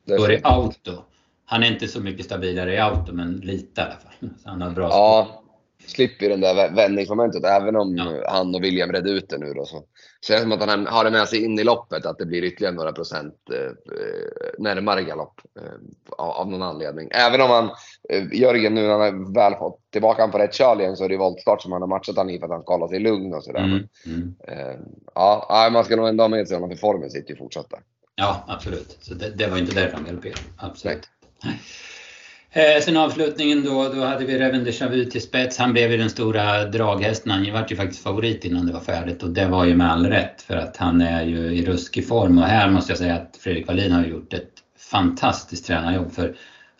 [0.06, 0.92] Då är det auto.
[1.44, 4.30] Han är inte så mycket stabilare i auto, men lite i alla fall.
[4.42, 5.42] Så han har bra ja,
[5.86, 7.44] slipper den där vändningsmomentet.
[7.44, 8.24] Även om ja.
[8.28, 9.64] han och William redde ut det nu då.
[9.64, 9.84] Så
[10.26, 12.44] känns det som att han har det med sig in i loppet att det blir
[12.44, 13.72] ytterligare några procent eh,
[14.58, 15.72] närmare galopp eh,
[16.18, 17.08] av, av, någon anledning.
[17.10, 17.70] Även om han,
[18.08, 21.08] eh, Jörgen nu när han väl fått tillbaka han på rätt köl igen så är
[21.08, 23.34] det voltstart som han har matchat han i för att han ska hålla sig lugn
[23.34, 23.64] och sådär.
[23.64, 23.88] Mm.
[24.06, 24.34] Mm.
[24.48, 24.80] Eh,
[25.14, 27.80] ja, man ska nog ändå ha med sig honom för formen sitter ju fortsatt där.
[28.14, 28.98] Ja, absolut.
[29.00, 30.40] Så det, det var inte därför han galopperade.
[30.56, 31.08] Absolut.
[31.44, 31.60] Nej.
[32.52, 35.58] Eh, sen avslutningen då, då hade vi Reven de Chavu till spets.
[35.58, 37.32] Han blev ju den stora draghästen.
[37.32, 40.06] Han var ju faktiskt favorit innan det var färdigt och det var ju med all
[40.06, 43.36] rätt för att han är ju i ruskig form och här måste jag säga att
[43.40, 46.36] Fredrik Wallin har gjort ett fantastiskt tränarjobb för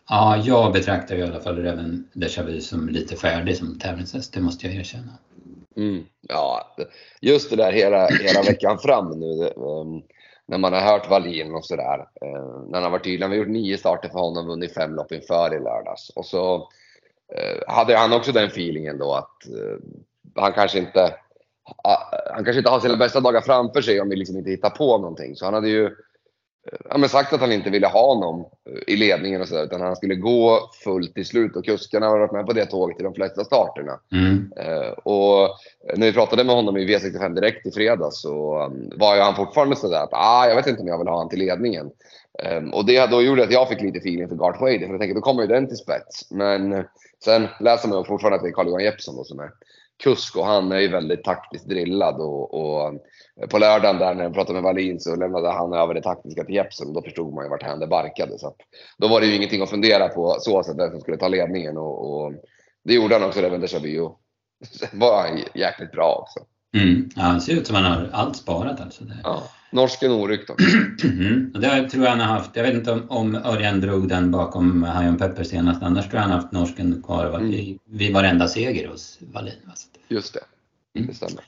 [0.09, 4.41] ja, jag betraktar i alla fall Reven de Chavu som lite färdig som tävlingshäst, det
[4.41, 5.13] måste jag erkänna.
[5.77, 6.77] Mm, ja,
[7.21, 9.35] just det där hela, hela veckan fram nu.
[9.35, 10.03] Det, um
[10.51, 11.99] när man har hört Wallin och sådär.
[12.23, 13.23] Eh, när han var tydlig.
[13.23, 16.11] Han har gjort nio starter för honom, och vunnit fem lopp inför i lördags.
[16.11, 16.55] Och så
[17.35, 19.79] eh, hade han också den feelingen då att eh,
[20.35, 21.15] han kanske inte
[21.85, 21.97] ah,
[22.35, 24.99] han kanske inte har sina bästa dagar framför sig om vi liksom inte hittar på
[24.99, 25.37] någonting.
[25.37, 25.97] Så han hade ju
[26.89, 28.47] ja, men sagt att han inte ville ha honom
[28.87, 32.33] i ledningen och sådär, utan han skulle gå fullt i slut och kuskarna har varit
[32.33, 34.01] med på det tåget i de flesta starterna.
[34.13, 34.53] Mm.
[34.59, 35.49] Uh, och
[35.97, 39.37] när vi pratade med honom i V65 direkt i fredags så um, var ju han
[39.37, 41.91] fortfarande sådär att ah, jag vet inte om jag vill ha honom till ledningen.
[42.57, 45.01] Um, och det då gjorde att jag fick lite feeling för Garth Wade, för jag
[45.01, 46.31] tänkte då kommer ju den till spets.
[46.31, 46.85] Men
[47.25, 49.51] sen läser man fortfarande att det är Carl-Johan Jeppsson då som är
[50.01, 53.01] kusk och han är ju väldigt taktiskt drillad och, och
[53.51, 56.55] på lördagen där när jag pratade med Wallin så lämnade han över det taktiska till
[56.55, 58.39] Jepsen och då förstod man ju vart händer barkade.
[58.39, 58.57] Så att,
[58.99, 61.77] då var det ju ingenting att fundera på så sätt vem som skulle ta ledningen
[61.79, 62.33] och, och
[62.85, 64.01] det gjorde han också, Reven Dejavu.
[64.01, 64.21] Och
[64.93, 66.41] var han jäkligt bra också.
[66.77, 67.11] Mm.
[67.17, 69.05] Ja, han ser ut som han har allt sparat alltså.
[69.05, 69.17] Det.
[69.23, 69.51] Ja.
[69.73, 70.67] Norsken orykt också.
[71.07, 71.51] Mm.
[71.55, 72.51] Och det tror jag han har haft.
[72.57, 75.83] Jag vet inte om, om Örjan drog den bakom Hajon Pepper senast.
[75.83, 77.79] Annars tror jag han har haft norsken kvar mm.
[77.85, 79.55] vid varenda seger hos Wallin.
[80.09, 80.41] Just det,
[80.99, 81.09] mm.
[81.09, 81.45] det stämmer.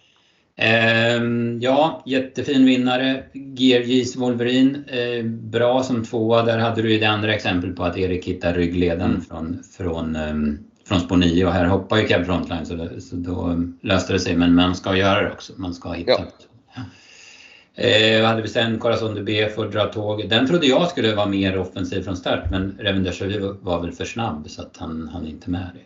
[0.57, 3.25] Ehm, ja, jättefin vinnare.
[3.33, 6.43] GRJs Wolverine, eh, bra som tvåa.
[6.43, 9.21] Där hade du ju det andra exempel på att Erik hittar ryggleden mm.
[9.21, 10.59] från, från, um,
[10.93, 14.19] från spår 9 och här hoppar ju Cab Frontline så, det, så då löste det
[14.19, 14.37] sig.
[14.37, 15.53] Men man ska göra det också.
[15.57, 16.13] Man ska hitta.
[16.13, 16.83] Ja.
[17.85, 20.29] Eh, hade vi sen Corazon de B dra tåg.
[20.29, 23.05] Den trodde jag skulle vara mer offensiv från start men Reven
[23.61, 25.81] var väl för snabb så att han hann inte med det.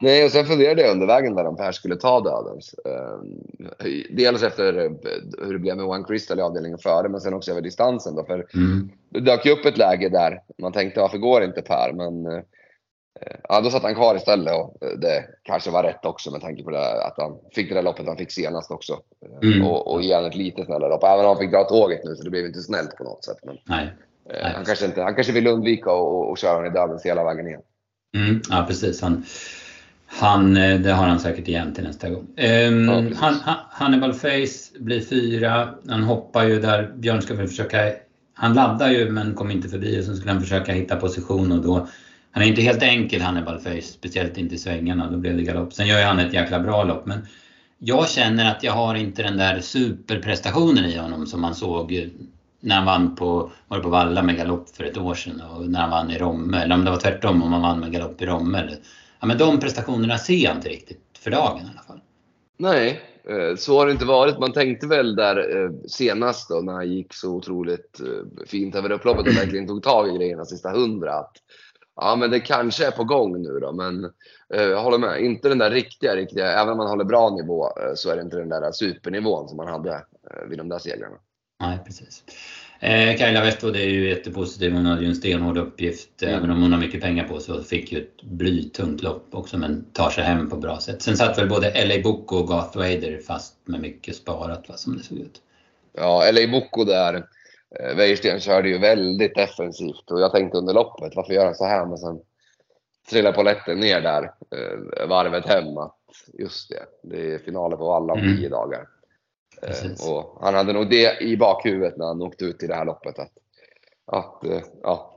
[0.00, 2.74] Nej, och sen funderade jag under vägen där om Per skulle ta dödens.
[2.84, 4.90] Ehm, dels efter eh,
[5.46, 8.14] hur det blev med One Crystal i avdelningen före, men sen också över distansen.
[8.14, 8.90] Då, för mm.
[9.10, 11.92] Det dök ju upp ett läge där man tänkte varför går inte Per?
[11.92, 12.42] Men eh,
[13.48, 16.62] ja, då satt han kvar istället och eh, det kanske var rätt också med tanke
[16.62, 18.98] på det, att han fick det där loppet han fick senast också.
[19.42, 19.66] Mm.
[19.66, 21.04] Och, och ge ett lite snällare lopp.
[21.04, 23.36] Även om han fick dra tåget nu så det blev inte snällt på något sätt.
[23.42, 23.92] Men, Nej.
[24.28, 24.52] Nej.
[24.54, 27.60] Han, kanske inte, han kanske vill undvika att köra honom i dödens hela vägen igen.
[28.16, 28.40] Mm.
[28.50, 29.02] Ja, precis.
[29.02, 29.24] Han,
[30.06, 32.26] han, eh, det har han säkert igen till nästa gång.
[32.68, 33.34] Um, ja, han,
[33.70, 35.74] Hannibal Face blir fyra.
[35.88, 36.92] Han hoppar ju där.
[36.96, 37.92] Björn ska väl försöka...
[38.34, 41.62] Han laddar ju men kom inte förbi och så skulle han försöka hitta position och
[41.62, 41.88] då...
[42.32, 45.10] Han är inte helt enkel Hannibal Face, speciellt inte i svängarna.
[45.10, 45.72] Då blev det galopp.
[45.72, 47.26] Sen gör ju han ett jäkla bra lopp men
[47.78, 52.10] jag känner att jag har inte den där superprestationen i honom som man såg
[52.60, 55.80] när han vann på, var på Valla med galopp för ett år sedan och när
[55.80, 56.62] han vann i Romme.
[56.62, 58.58] Eller om det var tvärtom, om han vann med galopp i Romme.
[58.58, 58.76] Eller,
[59.20, 62.00] ja, men de prestationerna ser jag inte riktigt för dagen i alla fall.
[62.56, 64.38] Nej, eh, så har det inte varit.
[64.38, 68.92] Man tänkte väl där eh, senast då när han gick så otroligt eh, fint över
[68.92, 71.12] upploppet och verkligen tog tag i grejerna sista hundra.
[71.12, 71.32] Att,
[71.96, 73.72] ja, men det kanske är på gång nu då.
[73.72, 74.10] Men
[74.48, 75.20] jag håller med.
[75.20, 76.52] Inte den där riktiga, riktiga.
[76.52, 79.68] Även om man håller bra nivå så är det inte den där supernivån som man
[79.68, 80.04] hade
[80.48, 81.16] vid de där segrarna.
[81.60, 82.24] Nej, precis.
[82.82, 84.72] Eh, Kaila Westwood är ju jättepositiv.
[84.72, 86.22] Hon hade ju en stenhård uppgift.
[86.22, 86.34] Mm.
[86.34, 89.84] Även om hon har mycket pengar på så fick ju ett blytungt lopp också men
[89.92, 91.02] tar sig hem på bra sätt.
[91.02, 94.96] Sen satt väl både LA Boko och Garth Wader fast med mycket sparat va, som
[94.96, 95.42] det såg ut.
[95.92, 97.24] Ja, LA Boko där.
[97.80, 101.64] Eh, Wäjersten körde ju väldigt defensivt och jag tänkte under loppet, varför gör han så
[101.64, 101.86] här?
[101.86, 102.20] Men sen
[103.10, 105.96] trillade polletten ner där eh, varvet hem att
[106.38, 108.36] just det, det är finaler på alla om mm.
[108.36, 108.86] tio dagar.
[109.62, 112.84] Eh, och han hade nog det i bakhuvudet när han åkte ut i det här
[112.84, 113.18] loppet.
[113.18, 113.32] Att,
[114.06, 115.12] att eh, ja,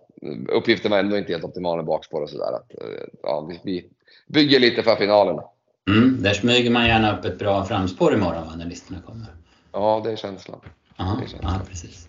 [0.49, 2.53] uppgiften var ändå inte helt optimal med bakspår och sådär.
[2.53, 3.89] Eh, ja, vi,
[4.27, 5.43] bygger lite för finalerna.
[5.89, 9.27] Mm, där smyger man gärna upp ett bra framspår imorgon när listorna kommer.
[9.71, 10.59] Ja, det är känslan.
[10.97, 11.53] Aha, det är känslan.
[11.53, 12.07] Ja, precis.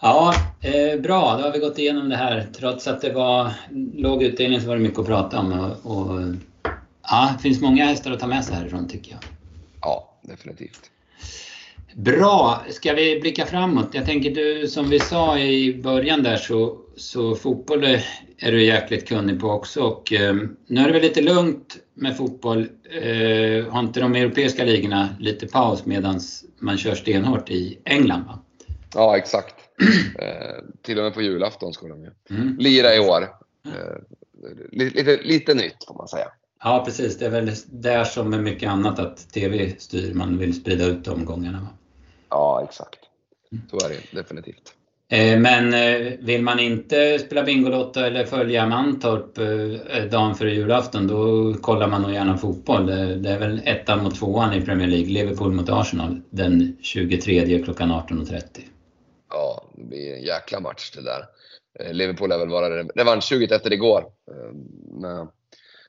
[0.00, 1.36] Ja, eh, bra.
[1.36, 2.46] Då har vi gått igenom det här.
[2.58, 3.52] Trots att det var
[3.94, 5.52] låg utdelning så var det mycket att prata om.
[5.52, 6.20] Och, och
[7.02, 9.20] ja, det finns många hästar att ta med sig härifrån tycker jag.
[9.80, 10.90] Ja, definitivt.
[11.94, 13.88] Bra, ska vi blicka framåt?
[13.92, 17.84] Jag tänker du, som vi sa i början där så, så fotboll
[18.38, 20.34] är du jäkligt kunnig på också och eh,
[20.66, 22.68] nu är det väl lite lugnt med fotboll.
[23.02, 26.20] Eh, har inte de europeiska ligorna lite paus medan
[26.58, 28.24] man kör stenhårt i England?
[28.26, 28.38] Va?
[28.94, 29.55] Ja, exakt.
[30.18, 32.56] Eh, till och med på julafton ska de ju mm.
[32.58, 33.22] lira i år.
[33.66, 33.98] Eh,
[34.72, 36.26] lite, lite nytt får man säga.
[36.62, 37.18] Ja, precis.
[37.18, 40.14] Det är väl där som med mycket annat att TV styr.
[40.14, 41.60] Man vill sprida ut omgångarna.
[41.60, 41.68] Va?
[42.28, 42.98] Ja, exakt.
[43.70, 44.72] Så är det definitivt.
[45.08, 45.70] Eh, men
[46.26, 49.34] vill man inte spela Bingolotto eller följa Mantorp
[50.10, 52.86] dagen före julafton då kollar man nog gärna fotboll.
[53.22, 57.92] Det är väl ettan mot tvåan i Premier League, Liverpool mot Arsenal den 23 klockan
[57.92, 58.42] 18.30.
[59.30, 61.24] Ja, det blir en jäkla match det där.
[61.80, 64.12] Eh, Liverpool är väl vara revanschsuget efter igår.
[64.30, 65.28] Ehm,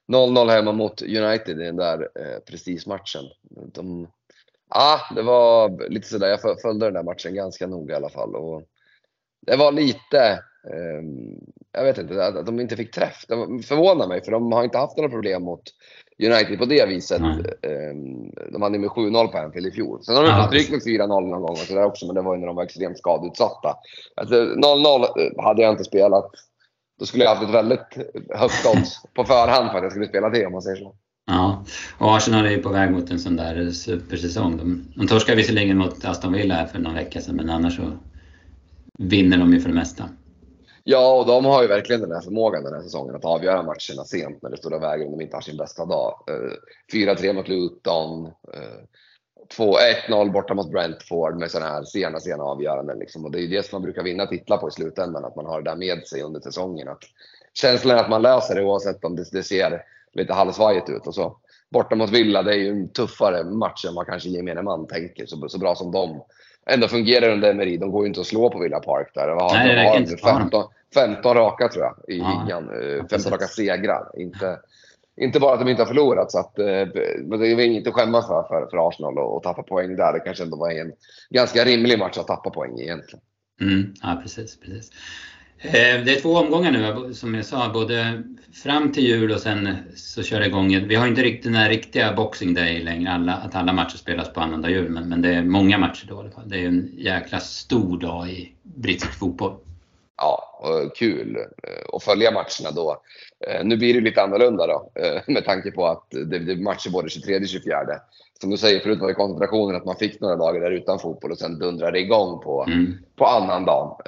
[0.08, 3.24] 0-0 hemma mot United i den där eh, prestigematchen.
[3.74, 4.08] De
[4.70, 6.28] Ja, det var lite sådär.
[6.28, 8.36] Jag följde den där matchen ganska noga i alla fall.
[8.36, 8.64] Och
[9.42, 10.44] det var lite,
[11.72, 13.26] jag vet inte, att de inte fick träff.
[13.28, 15.62] Det förvånar mig för de har inte haft några problem mot
[16.24, 17.20] United på det viset.
[17.20, 18.32] Mm.
[18.52, 20.04] De hade med 7-0 på Anfield i fjol.
[20.04, 22.36] Sen har de fått stryk med 4-0 någon gång och sådär också, men det var
[22.36, 23.76] ju när de var extremt skadeutsatta.
[24.16, 26.32] Alltså, 0-0 hade jag inte spelat.
[27.00, 27.98] Då skulle jag haft ett väldigt
[28.30, 30.96] högt odds på förhand för att jag skulle spela det om man säger så.
[31.26, 31.66] Ja,
[31.98, 34.58] och Arsenal är ju på väg mot en sån där supersäsong.
[34.58, 37.92] De, de torskade visserligen mot Aston Villa här för någon vecka sedan, men annars så
[39.00, 40.04] vinner de ju för det mesta.
[40.90, 44.06] Ja, och de har ju verkligen den här förmågan den här säsongen att avgöra matcherna
[44.06, 46.20] sent när det står och väger om de inte har sin bästa dag.
[46.94, 48.32] 4-3 eh, mot Luton,
[49.58, 53.00] 2-1-0 eh, borta mot Brentford med sådana här sena, sena avgöranden.
[53.00, 53.26] Liksom.
[53.26, 55.46] Och det är ju det som man brukar vinna titlar på i slutändan, att man
[55.46, 56.88] har det där med sig under säsongen.
[56.88, 57.04] Att
[57.54, 59.82] känslan att man löser det oavsett om det, det ser
[60.14, 61.08] lite halvsvajigt ut.
[61.08, 61.38] Och så
[61.70, 65.26] borta mot Villa, det är ju en tuffare match än vad kanske gemene man tänker.
[65.26, 66.24] Så, så bra som de
[66.66, 67.78] ändå fungerar under Emery.
[67.78, 69.28] De går ju inte att slå på Villa Park där.
[69.28, 70.64] De har, Nej, de har 15,
[70.94, 72.70] 15 raka tror jag i ja, ligan.
[73.10, 74.12] 15 eh, raka segrar.
[74.18, 74.60] Inte,
[75.18, 76.32] inte bara att de inte har förlorat.
[76.32, 76.66] Så att, eh,
[77.24, 80.14] men det är inget att skämmas för, för, för Arsenal att tappa poäng där.
[80.14, 80.94] Det kanske ändå var en
[81.30, 83.22] ganska rimlig match att tappa poäng egentligen.
[83.62, 84.60] Mm, ja, precis.
[84.60, 84.92] precis.
[85.60, 85.72] Eh,
[86.06, 88.24] det är två omgångar nu som jag sa, både
[88.64, 90.88] fram till jul och sen så kör det igång.
[90.88, 94.34] Vi har inte riktigt den här riktiga Boxing Day längre, alla, att alla matcher spelas
[94.34, 96.50] på annandag jul, men, men det är många matcher då i alla fall.
[96.50, 99.58] Det är en jäkla stor dag i brittisk fotboll.
[100.18, 100.60] Ja,
[100.96, 103.02] kul eh, att följa matcherna då.
[103.48, 104.92] Eh, nu blir det lite annorlunda då,
[105.28, 107.80] med tanke på att det är matcher både 23 och 24.
[108.42, 111.32] Som du säger, förut var det koncentrationen att man fick några dagar där utan fotboll
[111.32, 112.94] och sen dundrade det igång på, mm.
[113.16, 114.02] på annan dag.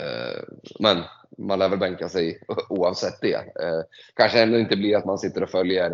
[0.79, 0.97] Men
[1.39, 3.35] man lär väl bänka sig oavsett det.
[3.35, 3.81] Eh,
[4.13, 5.91] kanske ändå inte blir att man sitter och följer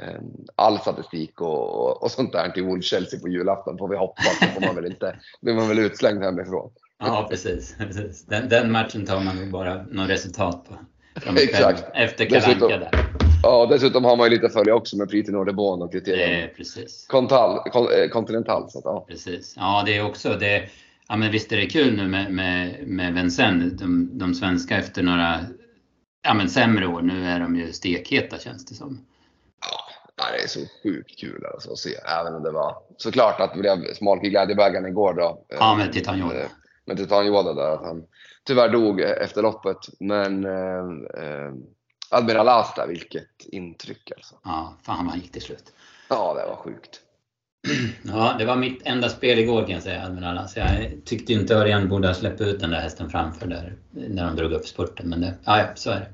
[0.00, 0.20] eh,
[0.56, 4.40] all statistik och, och, och sånt där till Wolves-Chelsea på julafton får vi hoppas.
[4.40, 6.70] Då får man väl inte, blir man väl utslängd hemifrån.
[7.06, 7.74] Ja, precis.
[7.78, 8.26] precis.
[8.26, 10.74] Den, den, matchen tar man nog bara något resultat på.
[11.38, 11.84] Exakt.
[11.94, 12.90] Efter Kalanka där.
[13.42, 16.44] Ja, dessutom har man ju lite att följa också med Priti Nordebon och kriterium.
[16.44, 17.06] Eh, precis.
[17.08, 18.70] Kontal, kon, eh, kontinental.
[18.70, 19.04] Så att, ja.
[19.08, 19.54] Precis.
[19.56, 20.68] Ja, det är också det
[21.12, 25.02] Ja men visst är det kul nu med, med, med Vincennes, de, de svenska efter
[25.02, 25.40] några
[26.22, 27.02] ja, men sämre år.
[27.02, 29.06] Nu är de ju stekheta känns det som.
[30.16, 31.90] Ja, det är så sjukt kul alltså att se.
[32.20, 35.44] Även om det var såklart att det blev smolk i glädjebägaren igår då.
[35.48, 36.48] Ja, med Titan Yoda.
[36.84, 37.70] Med, med Titan Yoda där.
[37.70, 38.04] Att han
[38.44, 39.78] tyvärr dog efter loppet.
[40.00, 41.52] Men eh, eh,
[42.10, 44.34] Admiral Asta, vilket intryck alltså.
[44.44, 45.72] Ja, fan vad han gick till slut.
[46.08, 47.00] Ja, det var sjukt.
[48.02, 50.48] Ja, det var mitt enda spel igår kan jag säga, Admiral.
[50.48, 50.68] Så jag
[51.04, 54.52] tyckte inte Örjan borde ha släppt ut den där hästen framför där när de drog
[54.52, 55.08] upp spurten.
[55.08, 56.06] Men det, ja, så är det.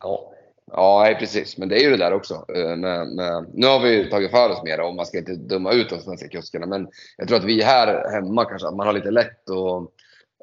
[0.00, 0.26] Ja.
[0.72, 1.58] Ja, precis.
[1.58, 2.44] Men det är ju det där också.
[2.48, 5.88] Med, med, nu har vi tagit för oss mer och man ska inte döma ut
[5.88, 6.66] de svenska kuskarna.
[6.66, 9.90] Men jag tror att vi här hemma kanske, man har lite lätt att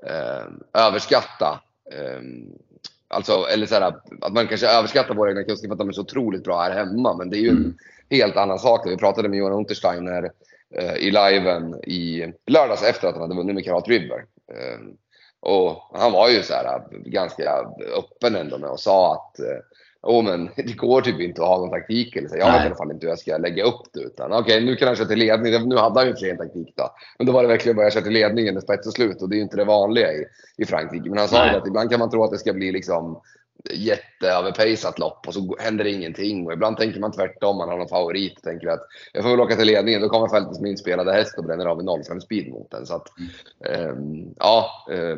[0.05, 1.59] eh, överskatta
[1.91, 2.21] eh,
[3.09, 3.81] Alltså, eller så här,
[4.21, 6.71] att man kanske överskattar våra egna kuskar för att de är så otroligt bra här
[6.71, 7.17] hemma.
[7.17, 7.63] Men det är ju mm.
[8.09, 8.87] en helt annan sak.
[8.87, 10.31] Vi pratade med Johan Untersteiner
[10.75, 14.25] eh, i liven i lördags efter att han hade vunnit med Karat River.
[14.51, 14.79] Eh,
[15.39, 17.65] och han var ju så här, ganska
[17.97, 19.59] öppen ändå med och sa att eh,
[20.01, 22.15] oh, men det går typ inte att ha någon taktik.
[22.15, 22.37] Eller så.
[22.37, 23.99] Jag vet i alla fall inte hur jag ska lägga upp det.
[23.99, 25.69] Utan okej, okay, nu kan han köra till ledning.
[25.69, 26.89] Nu hade han ju för en taktik då.
[27.17, 29.21] Men då var det verkligen bara jag köra till ledningen, spets och slut.
[29.21, 30.25] Och det är ju inte det vanliga i,
[30.57, 31.09] i Frankrike.
[31.09, 33.21] Men han sa att ibland kan man tro att det ska bli liksom
[33.71, 36.45] jätteöverpejsat lopp och så händer det ingenting.
[36.45, 39.39] Och ibland tänker man tvärtom, man har någon favorit och tänker att jag får väl
[39.39, 42.49] åka till ledningen, då kommer fältets min spelade häst och bränner av en 05 speed
[42.49, 42.85] mot den.
[42.85, 43.29] Så att, mm.
[43.65, 43.95] eh,
[44.37, 45.17] ja, eh,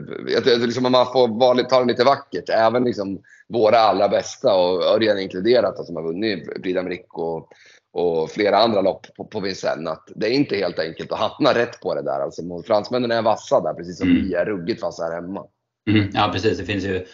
[0.60, 2.50] liksom man får vara, ta det lite vackert.
[2.50, 7.50] Även liksom våra allra bästa och Örjan inkluderat som har vunnit Prix och,
[7.94, 9.92] och flera andra lopp på, på Vincennes.
[9.92, 12.20] Att det är inte helt enkelt att hamna rätt på det där.
[12.20, 14.28] Alltså, fransmännen är vassa där, precis som mm.
[14.28, 15.46] vi är ruggigt vassa här hemma.
[15.90, 16.10] Mm.
[16.14, 16.58] Ja, precis.
[16.58, 17.06] Det finns ju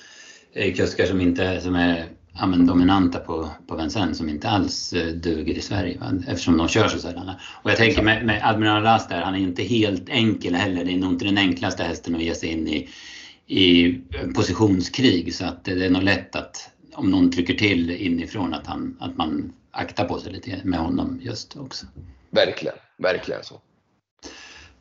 [0.55, 5.07] kuskar som, inte, som är ja, men dominanta på, på Vincennes som inte alls eh,
[5.07, 6.13] duger i Sverige va?
[6.27, 7.29] eftersom de kör så sällan.
[7.63, 10.85] Och jag tänker med, med Admiral Rast där, han är inte helt enkel heller.
[10.85, 12.89] Det är nog inte den enklaste hästen att ge sig in i,
[13.47, 13.93] i
[14.35, 18.97] positionskrig så att det är nog lätt att om någon trycker till inifrån att, han,
[18.99, 21.85] att man aktar på sig lite med honom just också.
[22.29, 23.61] Verkligen, verkligen så.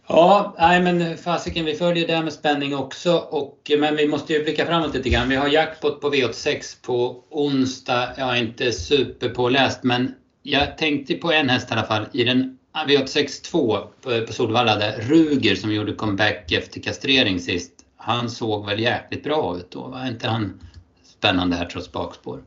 [0.06, 3.16] Ja, nej men fasiken, vi följer det med spänning också.
[3.16, 5.28] Och, men vi måste ju blicka framåt lite grann.
[5.28, 8.08] Vi har jackpot på V86 på onsdag.
[8.16, 12.06] Jag är inte superpåläst, men jag tänkte på en häst i alla fall.
[12.12, 17.72] I den V86 2 på, Solvalla, där Ruger som gjorde comeback efter kastrering sist.
[17.96, 19.80] Han såg väl jäkligt bra ut då?
[19.80, 20.60] Var inte han
[21.04, 22.42] spännande här trots bakspår?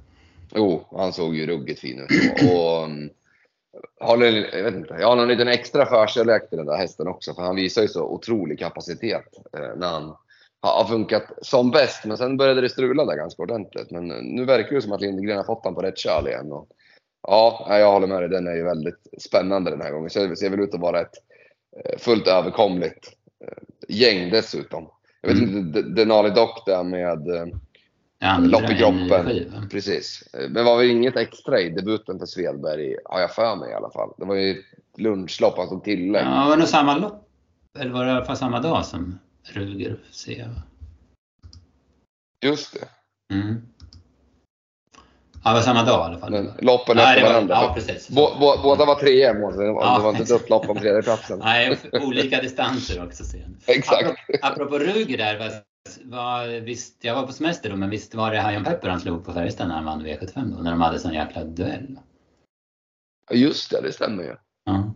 [0.55, 2.41] Jo, han såg ju ruggigt fin ut.
[2.51, 2.89] Och,
[3.99, 7.33] håller, jag vet inte, jag har en liten extra förkärlek till den där hästen också.
[7.33, 9.25] För han visar ju så otrolig kapacitet
[9.57, 10.15] eh, när han
[10.61, 12.05] har funkat som bäst.
[12.05, 13.91] Men sen började det strula där ganska ordentligt.
[13.91, 16.51] Men nu verkar det som att Lindgren har fått honom på rätt köl igen.
[16.51, 16.67] Och,
[17.27, 18.29] ja, jag håller med dig.
[18.29, 20.09] Den är ju väldigt spännande den här gången.
[20.09, 21.15] Så det ser väl ut att vara ett
[21.85, 23.13] eh, fullt överkomligt
[23.45, 24.89] eh, gäng dessutom.
[25.21, 25.57] Jag vet mm.
[25.57, 27.27] inte, Denali Dock där med
[28.19, 29.69] Andra lopp i kroppen.
[29.71, 30.23] Precis.
[30.49, 33.89] Men var det inget extra i debuten för Svedberg, har jag för mig i alla
[33.89, 34.13] fall.
[34.17, 34.63] Det var ju
[34.97, 36.25] lunchlopp, alltså tillägg.
[36.25, 37.29] Ja, var det nog samma lopp?
[37.79, 40.45] Eller var det i alla fall samma dag som Ruger C?
[42.45, 42.87] Just det.
[43.35, 43.61] Mm.
[45.43, 46.31] Ja, det var samma dag i alla fall.
[46.31, 47.55] Men loppen efter varandra.
[47.55, 48.09] Ja, precis.
[48.09, 51.39] båda var trea i mål, det var, ja, det var inte ett upplopp om tredjeplatsen.
[51.39, 53.57] Nej, olika distanser också sen.
[53.67, 54.09] Exakt.
[54.09, 55.61] Apropå, apropå Ruger där,
[56.03, 59.25] var, visst, jag var på semester då, men visst var det Hajon Pepper han slog
[59.25, 61.99] på Färjestad när han vann V75 då, när de hade sån jäkla duell?
[63.29, 64.35] Ja, just det, det stämmer ju.
[64.65, 64.93] Ja.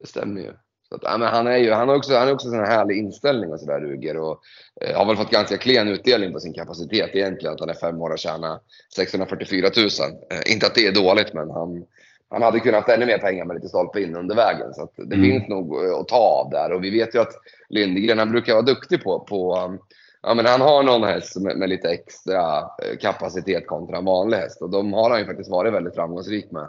[0.00, 0.52] Det stämmer ju.
[0.88, 2.98] Så att, ja, men han, är ju han har också, han har också en härlig
[2.98, 4.40] inställning och sådär Ruger och
[4.80, 7.54] eh, har väl fått ganska klen utdelning på sin kapacitet egentligen.
[7.54, 8.58] Att han är fem år och tjänar
[8.96, 9.86] 644 000.
[10.30, 11.84] Eh, inte att det är dåligt, men han,
[12.30, 14.74] han hade kunnat ha ännu mer pengar med lite stolpe in under vägen.
[14.74, 15.30] Så det mm.
[15.30, 16.72] finns nog eh, att ta av där.
[16.72, 17.32] Och vi vet ju att
[17.68, 19.78] Lindgren, han brukar vara duktig på, på um,
[20.22, 24.36] ja, men han har någon häst med, med, lite extra eh, kapacitet kontra en vanlig
[24.36, 24.62] häst.
[24.62, 26.68] Och de har han ju faktiskt varit väldigt framgångsrik med.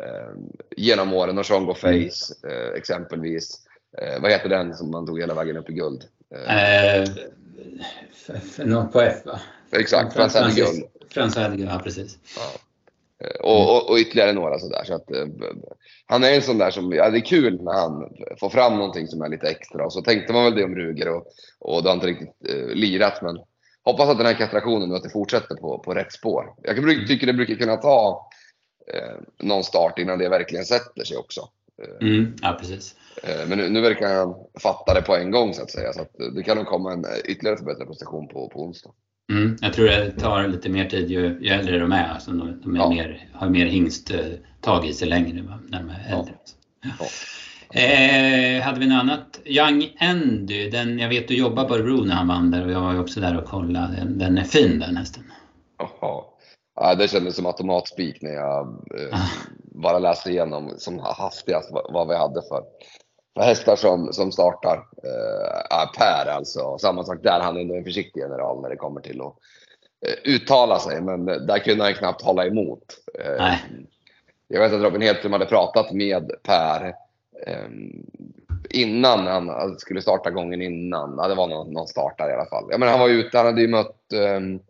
[0.00, 0.34] Eh,
[0.76, 1.38] genom åren.
[1.38, 3.60] Och Chongo Face eh, exempelvis.
[3.98, 6.04] Eh, vad heter den som man tog hela vägen upp i guld?
[6.30, 7.08] Eh,
[8.66, 9.40] något på F va?
[9.70, 10.84] Exakt, Frans Guld.
[11.10, 12.18] Frans Guld, ja precis.
[12.36, 12.52] Ja.
[13.26, 14.84] Eh, och, och, och, ytterligare några sådär.
[14.84, 15.26] Så att, eh,
[16.06, 18.08] han är en sån där som, ja det är kul när han
[18.40, 19.84] får fram någonting som är lite extra.
[19.84, 21.26] Och så tänkte man väl det om Ruger och,
[21.58, 23.22] och det har inte riktigt eh, lirat.
[23.22, 23.38] Men
[23.84, 26.54] hoppas att den här kastrationen nu att det fortsätter på, på rätt spår.
[26.62, 26.76] Jag
[27.06, 28.28] tycker det brukar kunna ta
[28.92, 31.48] eh, någon start innan det verkligen sätter sig också.
[31.82, 32.94] Eh, mm, ja, precis.
[33.22, 35.92] Eh, men nu, nu verkar han fatta det på en gång så att säga.
[35.92, 38.90] Så att det kan nog komma en ytterligare förbättrad prestation på, på onsdag.
[39.32, 42.08] Mm, jag tror det tar lite mer tid ju, ju äldre de är.
[42.08, 42.88] Alltså de, de är ja.
[42.88, 45.58] mer, har mer hingsttag i sig längre va?
[45.68, 46.34] när de är äldre.
[46.82, 46.90] Ja.
[46.98, 47.06] Ja.
[47.80, 49.40] Eh, hade vi något annat?
[49.44, 52.80] Young Andy, den, jag vet du jobbar på Örebro när han vann där och jag
[52.80, 53.96] var ju också där och kollade.
[53.96, 55.24] Den, den är fin den hästen.
[55.78, 56.24] Jaha.
[56.76, 59.28] Ja, det kändes som automatspik när jag eh, ah.
[59.54, 62.62] bara läste igenom som hastigast vad, vad vi hade för
[63.42, 64.76] hästar som, som startar.
[64.76, 67.40] Eh, per alltså, samma sak där.
[67.40, 69.34] Han är ändå en försiktig general när det kommer till att
[70.06, 71.00] eh, uttala sig.
[71.00, 72.84] Men där kunde han knappt hålla emot.
[73.20, 73.54] Eh,
[74.48, 76.94] jag vet att Robin Hedström hade pratat med Per
[77.46, 77.68] eh,
[78.70, 81.14] innan han skulle starta gången innan.
[81.18, 82.64] Ja, det var någon, någon startare i alla fall.
[82.70, 84.60] Jag menar, han var ute, han hade ju mött um,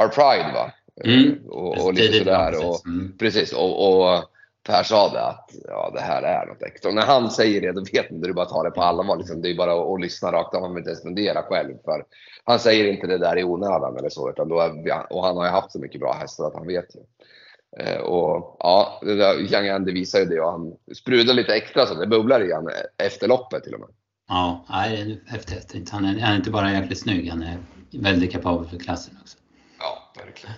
[0.00, 0.72] Our Pride va?
[1.04, 1.38] Mm.
[1.48, 2.68] Och, och lite sådär.
[2.68, 3.16] Och, mm.
[3.18, 3.52] Precis.
[3.52, 4.24] Och, och
[4.62, 6.88] Per sa det att ja, det här är något extra.
[6.88, 8.28] Och när han säger det, då vet man det.
[8.28, 9.16] är bara att ta det på allvar.
[9.16, 9.42] Liksom.
[9.42, 10.60] Det är bara att, att lyssna rakt av.
[10.60, 11.74] Man vill inte ens fundera själv.
[11.84, 12.04] För
[12.44, 14.30] han säger inte det där i onödan eller så.
[14.30, 16.94] Utan då är, och han har ju haft så mycket bra hästar att han vet
[16.94, 17.00] ju.
[17.78, 21.86] Eh, och ja, det där Young Andy visar ju det och han sprudlar lite extra
[21.86, 23.88] så det bubblar i han efter loppet till och med.
[24.28, 25.90] Ja, nej, häftigt.
[25.90, 27.58] Han är, han är inte bara jäkligt snygg, han är
[27.92, 29.38] väldigt kapabel för klassen också.
[29.78, 30.56] Ja, verkligen.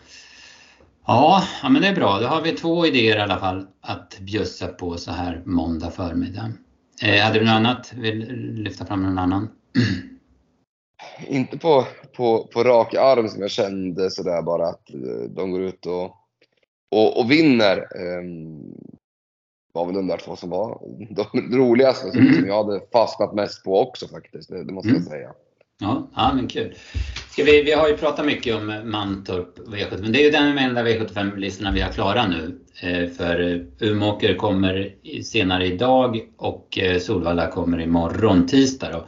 [1.06, 2.20] Ja, ja, men det är bra.
[2.20, 6.52] Då har vi två idéer i alla fall att bjussa på så här måndag förmiddag.
[7.02, 7.92] Eh, hade du något annat?
[7.92, 8.18] Vill
[8.54, 9.48] lyfta fram någon annan?
[11.28, 11.86] Inte på,
[12.16, 16.04] på, på rak arm som jag kände sådär bara att eh, de går ut och,
[16.90, 17.76] och, och vinner.
[17.76, 18.22] Eh,
[19.72, 20.80] var väl de där två som var
[21.10, 22.34] de roligaste mm.
[22.34, 24.48] som jag hade fastnat mest på också faktiskt.
[24.48, 25.02] Det, det måste mm.
[25.02, 25.32] jag säga.
[25.82, 26.74] Ja, ja men kul.
[27.30, 30.12] Ska vi, vi har ju pratat mycket om eh, Mantorp V75.
[30.12, 32.58] Det är ju den enda V75-listorna vi har klara nu.
[32.82, 38.92] Eh, för eh, Umeåker kommer senare idag och Solvalla kommer imorgon tisdag.
[38.92, 39.04] Då.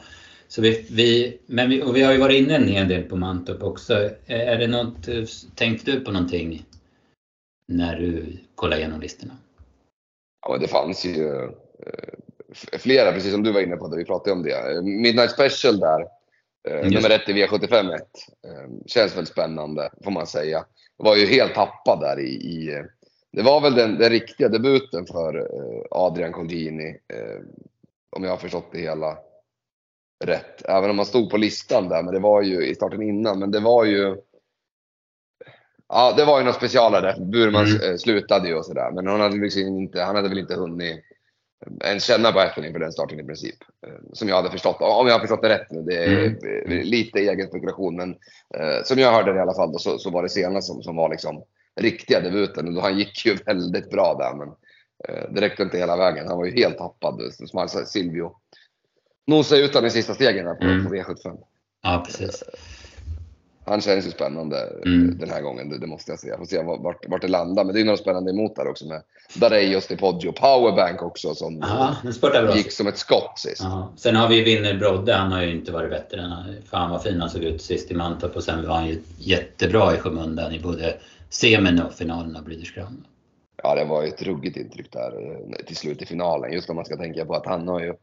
[0.49, 3.16] Så vi, vi, men vi, och vi har ju varit inne en hel del på
[3.16, 4.11] Mantorp också.
[4.27, 5.09] Är det något,
[5.55, 6.64] tänkte du på någonting
[7.68, 9.33] när du kollade igenom listorna?
[10.47, 11.51] Ja, det fanns ju
[12.79, 14.83] flera, precis som du var inne på, där vi pratade om det.
[14.83, 16.05] Midnight Special där
[16.69, 18.03] Eh, nummer ett i V75 1.
[18.47, 20.65] Eh, känns väl spännande, får man säga.
[20.97, 22.29] Var ju helt tappad där i...
[22.29, 22.85] i
[23.33, 26.97] det var väl den, den riktiga debuten för eh, Adrian Contini,
[28.17, 29.19] om jag har förstått det hela
[30.25, 30.69] rätt.
[30.69, 33.39] Även om han stod på listan där, men det var ju i starten innan.
[33.39, 34.17] Men det var ju...
[35.89, 37.17] Ja, det var ju något specialare.
[37.21, 37.99] Burman mm.
[37.99, 38.91] slutade ju och sådär.
[38.91, 41.05] Men hade, liksom inte, han hade väl inte hunnit
[41.85, 43.57] ens känna på hästen inför den starten i princip.
[43.87, 45.83] Eh, som jag hade förstått, om jag har förstått det rätt nu.
[45.83, 46.27] Det är
[46.67, 46.83] mm.
[46.83, 48.11] lite egen spekulation men
[48.55, 50.83] eh, som jag hörde det i alla fall då, så, så var det senast som,
[50.83, 51.43] som var liksom
[51.81, 52.77] riktiga debuten.
[52.77, 54.49] Och han gick ju väldigt bra där men
[55.09, 56.29] eh, det räckte inte hela vägen.
[56.29, 57.21] Han var ju helt tappad.
[57.33, 58.33] Som Silvio
[59.27, 60.87] nosade ut honom i sista stegen där på, mm.
[60.87, 61.39] på V75.
[61.83, 62.45] Ja, precis.
[63.67, 65.19] Eh, han känns ju spännande mm.
[65.19, 66.39] den här gången, det, det, måste jag säga.
[66.39, 67.65] Får se vart, vart det landar.
[67.65, 69.03] Men det är något spännande emot där också med
[69.35, 71.97] Dareios, Poggio Powerbank också som Aha,
[72.55, 73.65] gick som ett skott sist.
[73.65, 73.93] Aha.
[73.97, 76.21] Sen har vi Winner Brodde, han har ju inte varit bättre.
[76.21, 79.03] Än, fan vad fin han såg ut sist i Mantorp och sen var han ju
[79.19, 80.97] jättebra i skymundan i både
[81.31, 83.05] semin och finalen av Breeders Crown.
[83.62, 86.53] Ja, det var ju ett ruggigt intryck där eh, till slut i finalen.
[86.53, 87.95] Just om man ska tänka på att han har ju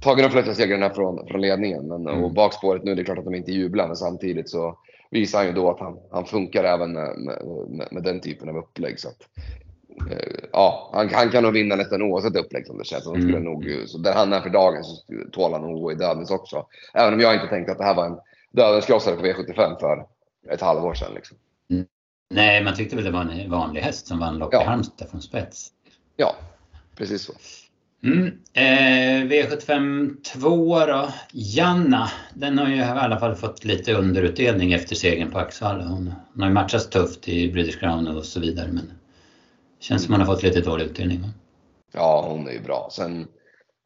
[0.00, 1.88] tagit de flesta segrarna från, från ledningen.
[1.88, 2.24] Men, mm.
[2.24, 4.78] Och bakspåret nu, det är klart att de inte jublar, men samtidigt så
[5.10, 7.18] visar han ju då att han, han funkar även med,
[7.68, 9.00] med, med den typen av upplägg.
[9.00, 9.28] Så att,
[10.10, 13.04] eh, ja, han, han, kan nog vinna nästan oavsett upplägg som det känns.
[13.04, 13.44] Så, skulle mm.
[13.44, 15.02] nog, så där han är för dagen så
[15.32, 16.66] tål han nog gå i dödens också.
[16.94, 18.18] Även om jag inte tänkte att det här var en
[18.52, 20.06] dödens krossare på V75 för
[20.50, 21.14] ett halvår sedan.
[21.14, 21.36] Liksom.
[21.70, 21.86] Mm.
[22.30, 24.62] Nej, man tyckte väl det var en vanlig häst som vann lopp ja.
[24.62, 25.72] i Halmstad från spets.
[26.16, 26.34] Ja,
[26.96, 27.32] precis så.
[28.02, 28.26] Mm.
[28.52, 31.08] Eh, V75 2 då.
[31.32, 35.84] Janna, den har ju i alla fall fått lite underutdelning efter segern på Axevalla.
[35.84, 38.86] Hon, hon har ju matchats tufft i British Crown och så vidare men
[39.78, 41.24] det känns som hon har fått lite dålig utdelning.
[41.92, 42.88] Ja, hon är ju bra.
[42.92, 43.26] Sen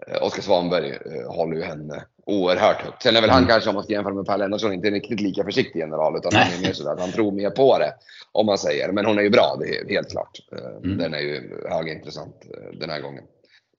[0.07, 3.03] eh, Oskar Svanberg eh, håller ju henne oerhört högt.
[3.03, 3.49] Sen är väl han mm.
[3.49, 6.17] kanske, om man ska jämföra med Per Lennartsson, inte riktigt lika försiktig general.
[6.17, 6.45] Utan Nej.
[6.45, 7.95] han är mer sådär att han tror mer på det.
[8.33, 8.93] Om man säger.
[8.93, 10.39] Men hon är ju bra, det är helt klart.
[10.53, 10.99] Eh, mm.
[10.99, 13.25] Den är ju högintressant eh, den här gången.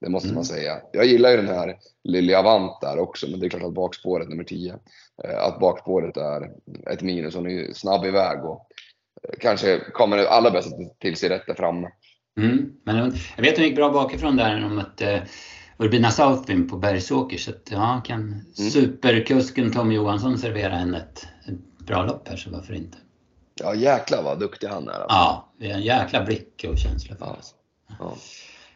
[0.04, 0.36] Det måste mm.
[0.36, 0.82] man säga.
[0.92, 4.30] Jag gillar ju den här Lilly Avant där också, men det är klart att bakspåret
[4.30, 4.76] nummer 10,
[5.24, 6.52] eh, att bakspåret är
[6.92, 7.36] ett minus.
[7.36, 8.68] Hon är ju snabb iväg och
[9.24, 11.90] eh, kanske kommer allra bäst till sig rätt där framme.
[12.38, 12.72] Mm.
[12.84, 12.96] Men
[13.36, 15.20] jag vet att hon gick bra bakifrån där om att uh,
[15.78, 18.72] Urbina Southwind på Bergsåker så att ja, kan mm.
[18.72, 22.98] superkusken Tom Johansson servera henne ett, ett bra lopp här så varför inte?
[23.56, 24.92] Ja jäklar vad duktig han är.
[24.92, 25.08] Alltså.
[25.10, 27.32] Ja, det är en jäkla blick och känsla för ja.
[27.32, 27.56] Alltså.
[28.00, 28.16] Ja.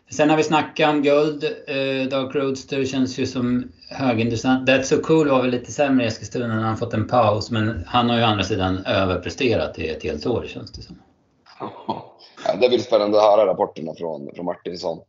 [0.10, 1.44] Sen har vi snackat om guld.
[1.44, 4.70] Eh, Dark Roadster känns ju som högintressant.
[4.70, 7.52] That's So Cool var väl lite sämre i Eskilstuna när han fått en paus.
[7.52, 10.96] Men han har ju å andra sidan överpresterat i ett helt år känns det som.
[11.60, 12.18] Ja,
[12.62, 15.00] det blir spännande att höra rapporterna från, från Martinsson.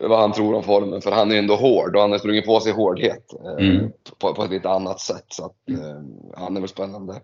[0.00, 1.00] Vad han tror om formen.
[1.00, 3.92] För han är ju ändå hård och han har sprungit på sig hårdhet eh, mm.
[4.18, 5.26] på, på, ett lite annat sätt.
[5.28, 6.02] Så att, eh,
[6.36, 7.20] han är väl spännande.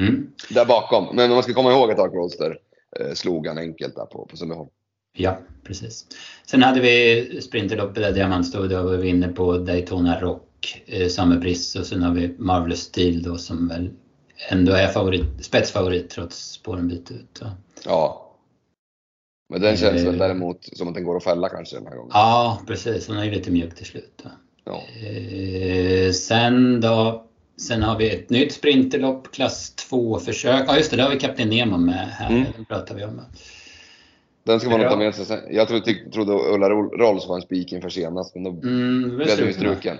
[0.00, 0.30] Mm.
[0.50, 1.16] Där bakom.
[1.16, 2.58] Men man ska komma ihåg att Dark Roadster
[3.00, 4.70] eh, slog han enkelt där på, på Sundbyholm.
[5.18, 6.06] Ja, precis.
[6.46, 11.76] Sen hade vi Sprinterloppet där Diamantstod och vi inne på Daytona Rock, eh, Summer Briss
[11.76, 13.90] och sen har vi Marvelous Steel då som väl
[14.50, 17.42] ändå är favorit, spetsfavorit trots spåren byte ut.
[17.84, 18.24] Ja.
[19.48, 22.10] Men den känns väl däremot som att den går att fälla kanske den här gången.
[22.14, 23.08] Ja, precis.
[23.08, 24.22] Hon är ju lite mjuk till slut.
[24.24, 24.30] Va?
[24.64, 24.82] Ja.
[25.08, 27.24] Eh, sen då,
[27.56, 30.64] sen har vi ett nytt sprinterlopp, klass 2-försök.
[30.68, 32.30] Ja just det, där har vi Kapten Nemo med här.
[32.30, 32.44] Mm.
[32.56, 33.20] Den pratar vi om.
[34.48, 34.90] Den ska man nog Ja.
[34.90, 35.38] ta med sig sen.
[35.50, 39.16] Jag trodde, tyck- trodde Ulla Rol- Rolls var en spik inför senast, men då Mm,
[39.16, 39.96] blev den ju struken.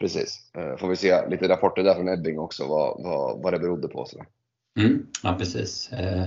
[0.00, 0.38] Precis.
[0.58, 3.88] Eh, Får vi se lite rapporter där från Ebbing också, vad, vad, vad det berodde
[3.88, 4.04] på.
[4.04, 4.26] Sådär.
[4.78, 5.90] Mm, ja, precis.
[5.92, 6.22] Eh,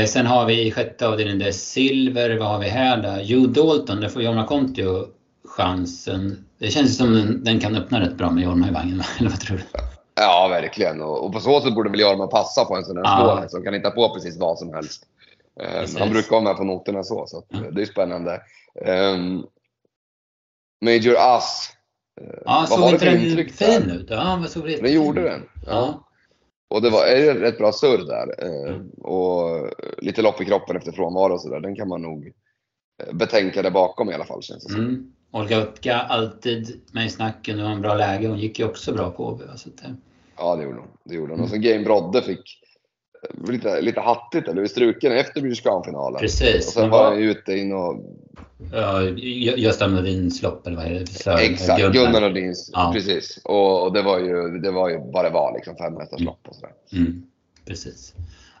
[0.00, 2.38] eh, sen har vi i sjätte avdelningen, det är silver.
[2.38, 3.22] Vad har vi här då?
[3.22, 5.06] Jo Dalton, där får Jorma Kontio
[5.44, 6.44] chansen.
[6.58, 9.04] Det känns som den, den kan öppna rätt bra med Jorma i vagnen, va?
[9.18, 9.62] eller vad tror du?
[10.14, 11.00] Ja, verkligen.
[11.00, 13.36] Och, och på så sätt borde väl Jorma passa på en sån här Ja.
[13.38, 15.06] skål som kan hitta på precis vad som helst.
[15.60, 15.98] Eh, Precis.
[15.98, 18.42] han brukar vara med på noterna så, så eh, det är spännande.
[18.86, 19.46] Um,
[20.84, 21.70] Major Ass.
[22.20, 24.10] eh, Ja, vad såg var det inte den fin ut?
[24.10, 25.48] Ja, vad såg riktigt Den gjorde den.
[25.66, 25.72] Ja.
[25.72, 26.06] Ja.
[26.68, 28.44] Och det var är rätt bra surr där.
[28.68, 28.90] Mm.
[28.90, 31.60] Och lite lopp i kroppen efter frånvaro och sådär.
[31.60, 32.32] Den kan man nog
[33.12, 34.80] betänka där bakom i alla fall känns det som.
[34.80, 35.12] Mm.
[35.32, 37.56] Olga alltid med i snacken.
[37.56, 38.28] Nu har en bra läge.
[38.28, 39.44] Hon gick ju också bra på Åby.
[40.36, 40.88] Ja, det gjorde hon.
[41.04, 41.38] Det gjorde hon.
[41.38, 41.44] Mm.
[41.44, 42.59] Och så Game Brodde fick
[43.48, 46.14] lite, lite hattigt, eller struken efter British Crown-finalen.
[46.14, 46.66] Och precis.
[46.72, 47.96] sen Men var han ju ute in och...
[48.72, 51.06] Ja, Gö- Gösta Nordins lopp eller vad är det?
[51.06, 52.70] Så- Exakt, Gunnar Nordins.
[52.72, 52.90] Ja.
[52.94, 53.40] Precis.
[53.44, 56.48] Och, och det, var ju, det var ju vad det var, liksom fem hästars lopp
[56.48, 56.72] och sådär.
[56.92, 57.22] Mm,
[57.66, 58.14] precis.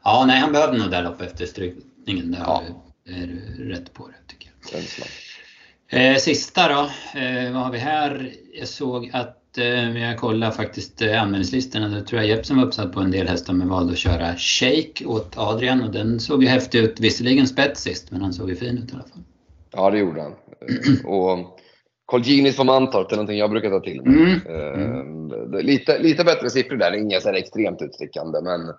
[0.04, 2.30] Ja, nej, han behövde nog där lopp efter strykningen.
[2.32, 2.62] Det Ja.
[3.08, 4.80] är du rätt på det tycker jag.
[5.92, 6.80] Eh, sista då,
[7.20, 8.32] eh, vad har vi här?
[8.54, 11.88] Jag såg att eh, vi har kollat faktiskt eh, anmälningslistorna.
[11.88, 15.04] Då tror jag Jeppsen var uppsatt på en del hästar men valde att köra Shake
[15.06, 17.00] åt Adrian och den såg ju häftig ut.
[17.00, 19.22] Visserligen spets sist men han såg ju fin ut i alla fall.
[19.72, 20.32] Ja, det gjorde han.
[20.32, 21.58] Eh, och
[22.06, 24.14] Colginis på Mantorp, det är någonting jag brukar ta till mig.
[24.14, 24.40] Mm.
[24.46, 28.40] Eh, är lite, lite bättre siffror där, inga så extremt utstickande.
[28.42, 28.74] Men eh,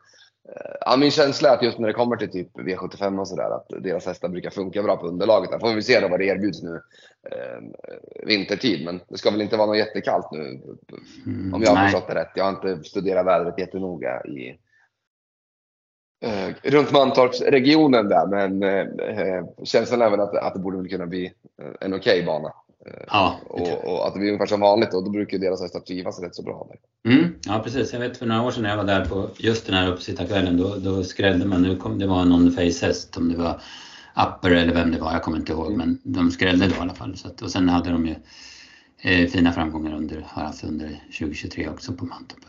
[0.81, 3.83] ja, min känsla är att just när det kommer till typ V75 och sådär, att
[3.83, 5.51] deras hästar brukar funka bra på underlaget.
[5.51, 6.81] Där får vi se då vad det erbjuds nu
[7.31, 7.61] eh,
[8.25, 8.85] vintertid.
[8.85, 10.61] Men det ska väl inte vara något jättekallt nu,
[11.25, 12.31] Mm, om jag har förstått det rätt.
[12.35, 14.59] Jag har inte studerat vädret jättenoga i
[16.21, 21.05] eh, runt Mantorpsregionen där, men eh, känslan är väl att, att det borde väl kunna
[21.05, 21.25] bli
[21.61, 22.53] eh, en okej bana.
[23.07, 23.61] Ja, jag.
[23.61, 26.35] Och, och att det blir ungefär som vanligt och då brukar deras hästar trivas rätt
[26.35, 27.11] så bra där.
[27.13, 29.65] Mm, ja precis, jag vet för några år sedan när jag var där på just
[29.65, 33.37] den här uppsittarkvällen då, då skrällde man, nu kom det var någon facehäst om det
[33.37, 33.61] var
[34.27, 36.93] Upper eller vem det var, jag kommer inte ihåg men de skrällde då i alla
[36.93, 37.17] fall.
[37.17, 38.15] Så att, och sen hade de ju
[39.01, 42.39] eh, fina framgångar under, haft under 2023 också på Mantorp.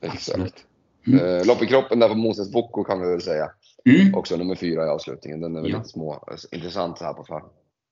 [0.00, 0.64] Exakt.
[1.06, 1.26] Mm.
[1.26, 3.50] Eh, lopp i kroppen där på Moses Boko kan vi väl säga.
[3.84, 5.40] Mm, Också nummer fyra i avslutningen.
[5.40, 5.76] Den är väl Ja.
[5.78, 7.46] lite små, eh, intressant så här på förhand.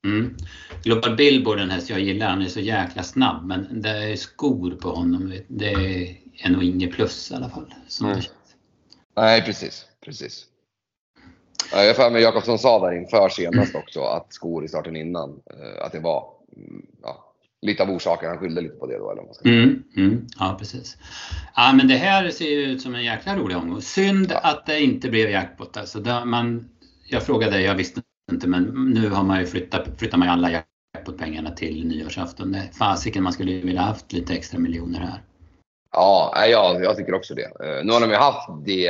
[0.04, 0.36] Mm.
[0.82, 4.70] Global Billboard, den häst jag gillar, han är så jäkla snabb men det är skor
[4.70, 5.34] på honom.
[5.48, 5.72] Det
[6.38, 7.74] är nog inget plus i alla fall.
[8.02, 8.20] Mm.
[9.16, 9.86] Nej, precis.
[10.04, 10.46] precis.
[11.72, 15.30] Ja, Jag för mig Jakobsson sa där inför senast också att skor i starten innan,
[15.30, 16.24] eh, att det var
[16.56, 18.28] mm, ja, lite av orsaken.
[18.28, 19.10] Han skyllde lite på det då.
[19.10, 19.48] Eller vad ska.
[19.48, 20.96] Mm, mm, ja, precis.
[21.56, 23.82] Ja, men det här ser ju ut som en jäkla rolig omgång.
[23.82, 24.38] Synd Ja.
[24.38, 25.76] att det inte blev jackpot.
[25.76, 26.68] Alltså, man,
[27.06, 28.02] jag frågade, jag visste
[28.32, 28.62] inte, men
[28.94, 30.50] nu har man ju flyttat, flyttar man ju alla
[30.94, 32.56] jackpotpengarna till nyårsafton.
[32.78, 35.22] Fasiken, man skulle ju vilja haft lite extra miljoner här.
[35.92, 37.44] Ja, jag, jag tycker också det.
[37.44, 38.88] Eh, nu har de ju haft det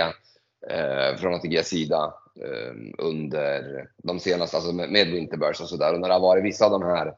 [0.71, 5.95] eh, från ATGs sida eh, under de senaste, alltså med, med Winterburs och sådär.
[5.95, 7.13] Och när det har varit vissa av de här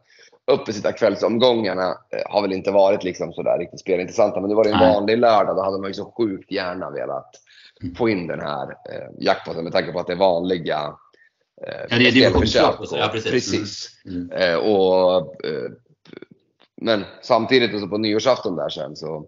[0.53, 4.41] uppesittarkvällsomgångarna eh, har väl inte varit liksom sådär riktigt spelintressanta.
[4.41, 4.95] Men det var det en Nej.
[4.95, 7.31] vanlig lördag, då hade man ju så sjukt gärna velat
[7.83, 7.95] Mm.
[7.95, 10.95] få in den här eh, jackpoten med tanke på att det är vanliga
[11.67, 12.47] Ja, det är
[12.87, 13.31] så, ja, precis.
[13.31, 13.91] precis.
[14.05, 14.31] Mm.
[14.31, 15.71] Eh, och, eh,
[16.77, 19.27] men samtidigt alltså på nyårsafton där sen så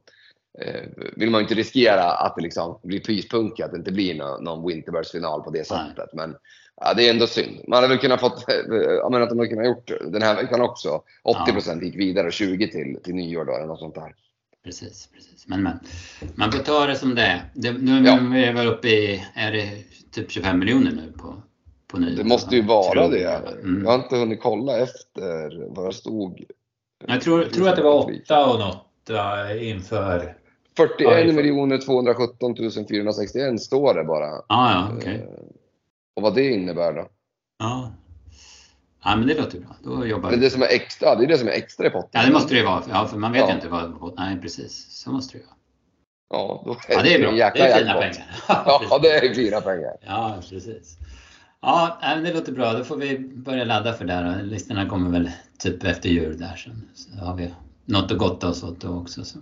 [0.61, 0.83] eh,
[1.17, 4.45] vill man ju inte riskera att det liksom blir pyspunky, att det inte blir någon,
[4.45, 6.11] någon Winterburst-final på det sättet.
[6.13, 6.37] Men
[6.81, 7.61] ja, det är ändå synd.
[7.69, 10.37] Man hade väl kunnat fått, eh, jag menar att de hade kunnat gjort den här
[10.37, 11.03] veckan också.
[11.25, 14.15] 80% gick vidare och 20 till, till nyår då, eller något sånt där.
[14.65, 15.49] Precis, precis.
[15.49, 15.79] Men, men
[16.35, 17.51] man får ta det som det är.
[17.55, 18.13] Det, nu Ja.
[18.13, 19.71] är vi väl uppe i, är det
[20.11, 21.43] typ 25 miljoner nu på,
[21.95, 22.17] på nyår?
[22.17, 23.19] Det måste ju vara det.
[23.19, 23.53] jag.
[23.53, 23.83] Mm.
[23.85, 26.45] Jag har inte hunnit kolla efter vad det stod.
[27.07, 28.81] Jag tror, tror att det var 8 och något
[29.61, 30.37] inför
[30.77, 32.57] 41 Ja, miljoner 217
[32.89, 34.27] 461 står det bara.
[34.27, 35.15] Ja, ja, okej.
[35.15, 35.45] Eh,
[36.17, 37.09] Och vad det innebär då?
[37.59, 37.93] Ja.
[39.05, 39.77] ja, men det låter bra.
[39.85, 40.45] Då jobbar Men vi.
[40.47, 42.11] det som är extra, det är det som är extra i potten.
[42.13, 42.83] Ja, det måste det ju vara.
[42.91, 43.49] Ja, för man vet Ja.
[43.49, 44.13] ju inte vad...
[44.17, 44.87] Nej, precis.
[44.91, 45.57] Så måste det vara.
[46.31, 47.31] Ja, då Ja, det är bra.
[47.33, 48.01] Det är fina jackpot.
[48.01, 48.27] pengar.
[48.91, 49.97] Ja, det är fina pengar.
[50.07, 50.97] Ja, precis.
[51.67, 52.73] Ja, det låter bra.
[52.73, 54.43] Då får vi börja ladda för det här.
[54.43, 56.89] Listorna kommer väl typ efter jul där sen.
[56.95, 57.51] Så har vi
[57.85, 59.25] något att gotta oss åt då också.
[59.25, 59.39] Så.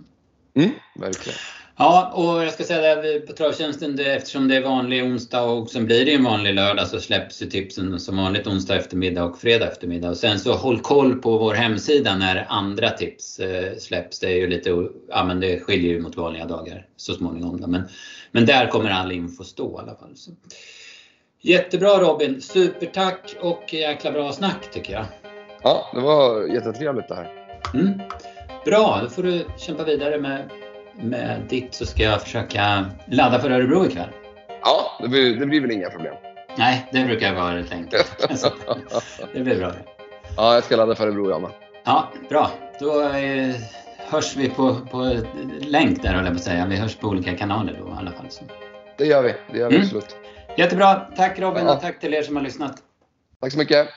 [0.55, 1.37] Mm, verkligen.
[1.77, 5.69] Ja, och jag ska säga det på Travtjänsten, det, eftersom det är vanlig onsdag och
[5.69, 9.37] sen blir det en vanlig lördag så släpps ju tipsen som vanligt onsdag eftermiddag och
[9.37, 10.09] fredag eftermiddag.
[10.09, 14.19] Och sen så håll koll på vår hemsida när andra tips eh, släpps.
[14.19, 17.61] Det är ju lite, ja men det skiljer ju mot vanliga dagar så småningom.
[17.61, 17.67] Då.
[17.67, 17.83] Men,
[18.31, 20.15] men där kommer all info stå i alla fall.
[20.15, 20.31] Så.
[21.45, 25.05] Jättebra Robin, supertack och jäkla bra snack tycker jag.
[25.63, 27.31] Ja, det var jättetrevligt det här.
[27.73, 28.01] Mm.
[28.65, 30.49] Bra, då får du kämpa vidare med
[31.01, 34.09] med ditt så ska jag försöka ladda för Örebro ikväll.
[34.61, 36.15] Ja, det blir, det blir väl inga problem.
[36.57, 38.27] Nej, det brukar vara rätt enkelt.
[39.33, 39.71] det blir bra.
[40.37, 41.51] Ja, jag ska ladda för Örebro jag med.
[41.83, 42.51] Ja, bra.
[42.79, 43.55] Då eh,
[43.97, 45.17] hörs vi på, på
[45.59, 46.65] länk där höll jag på att säga.
[46.65, 48.25] Vi hörs på olika kanaler då i alla fall.
[48.29, 48.43] Så.
[48.97, 49.33] Det gör vi.
[49.51, 49.85] Det gör vi mm.
[49.85, 50.22] absolut.
[50.57, 50.95] Jättebra.
[51.15, 51.73] Tack Robin ja.
[51.75, 52.83] och tack till er som har lyssnat.
[53.41, 53.87] Tack så mycket.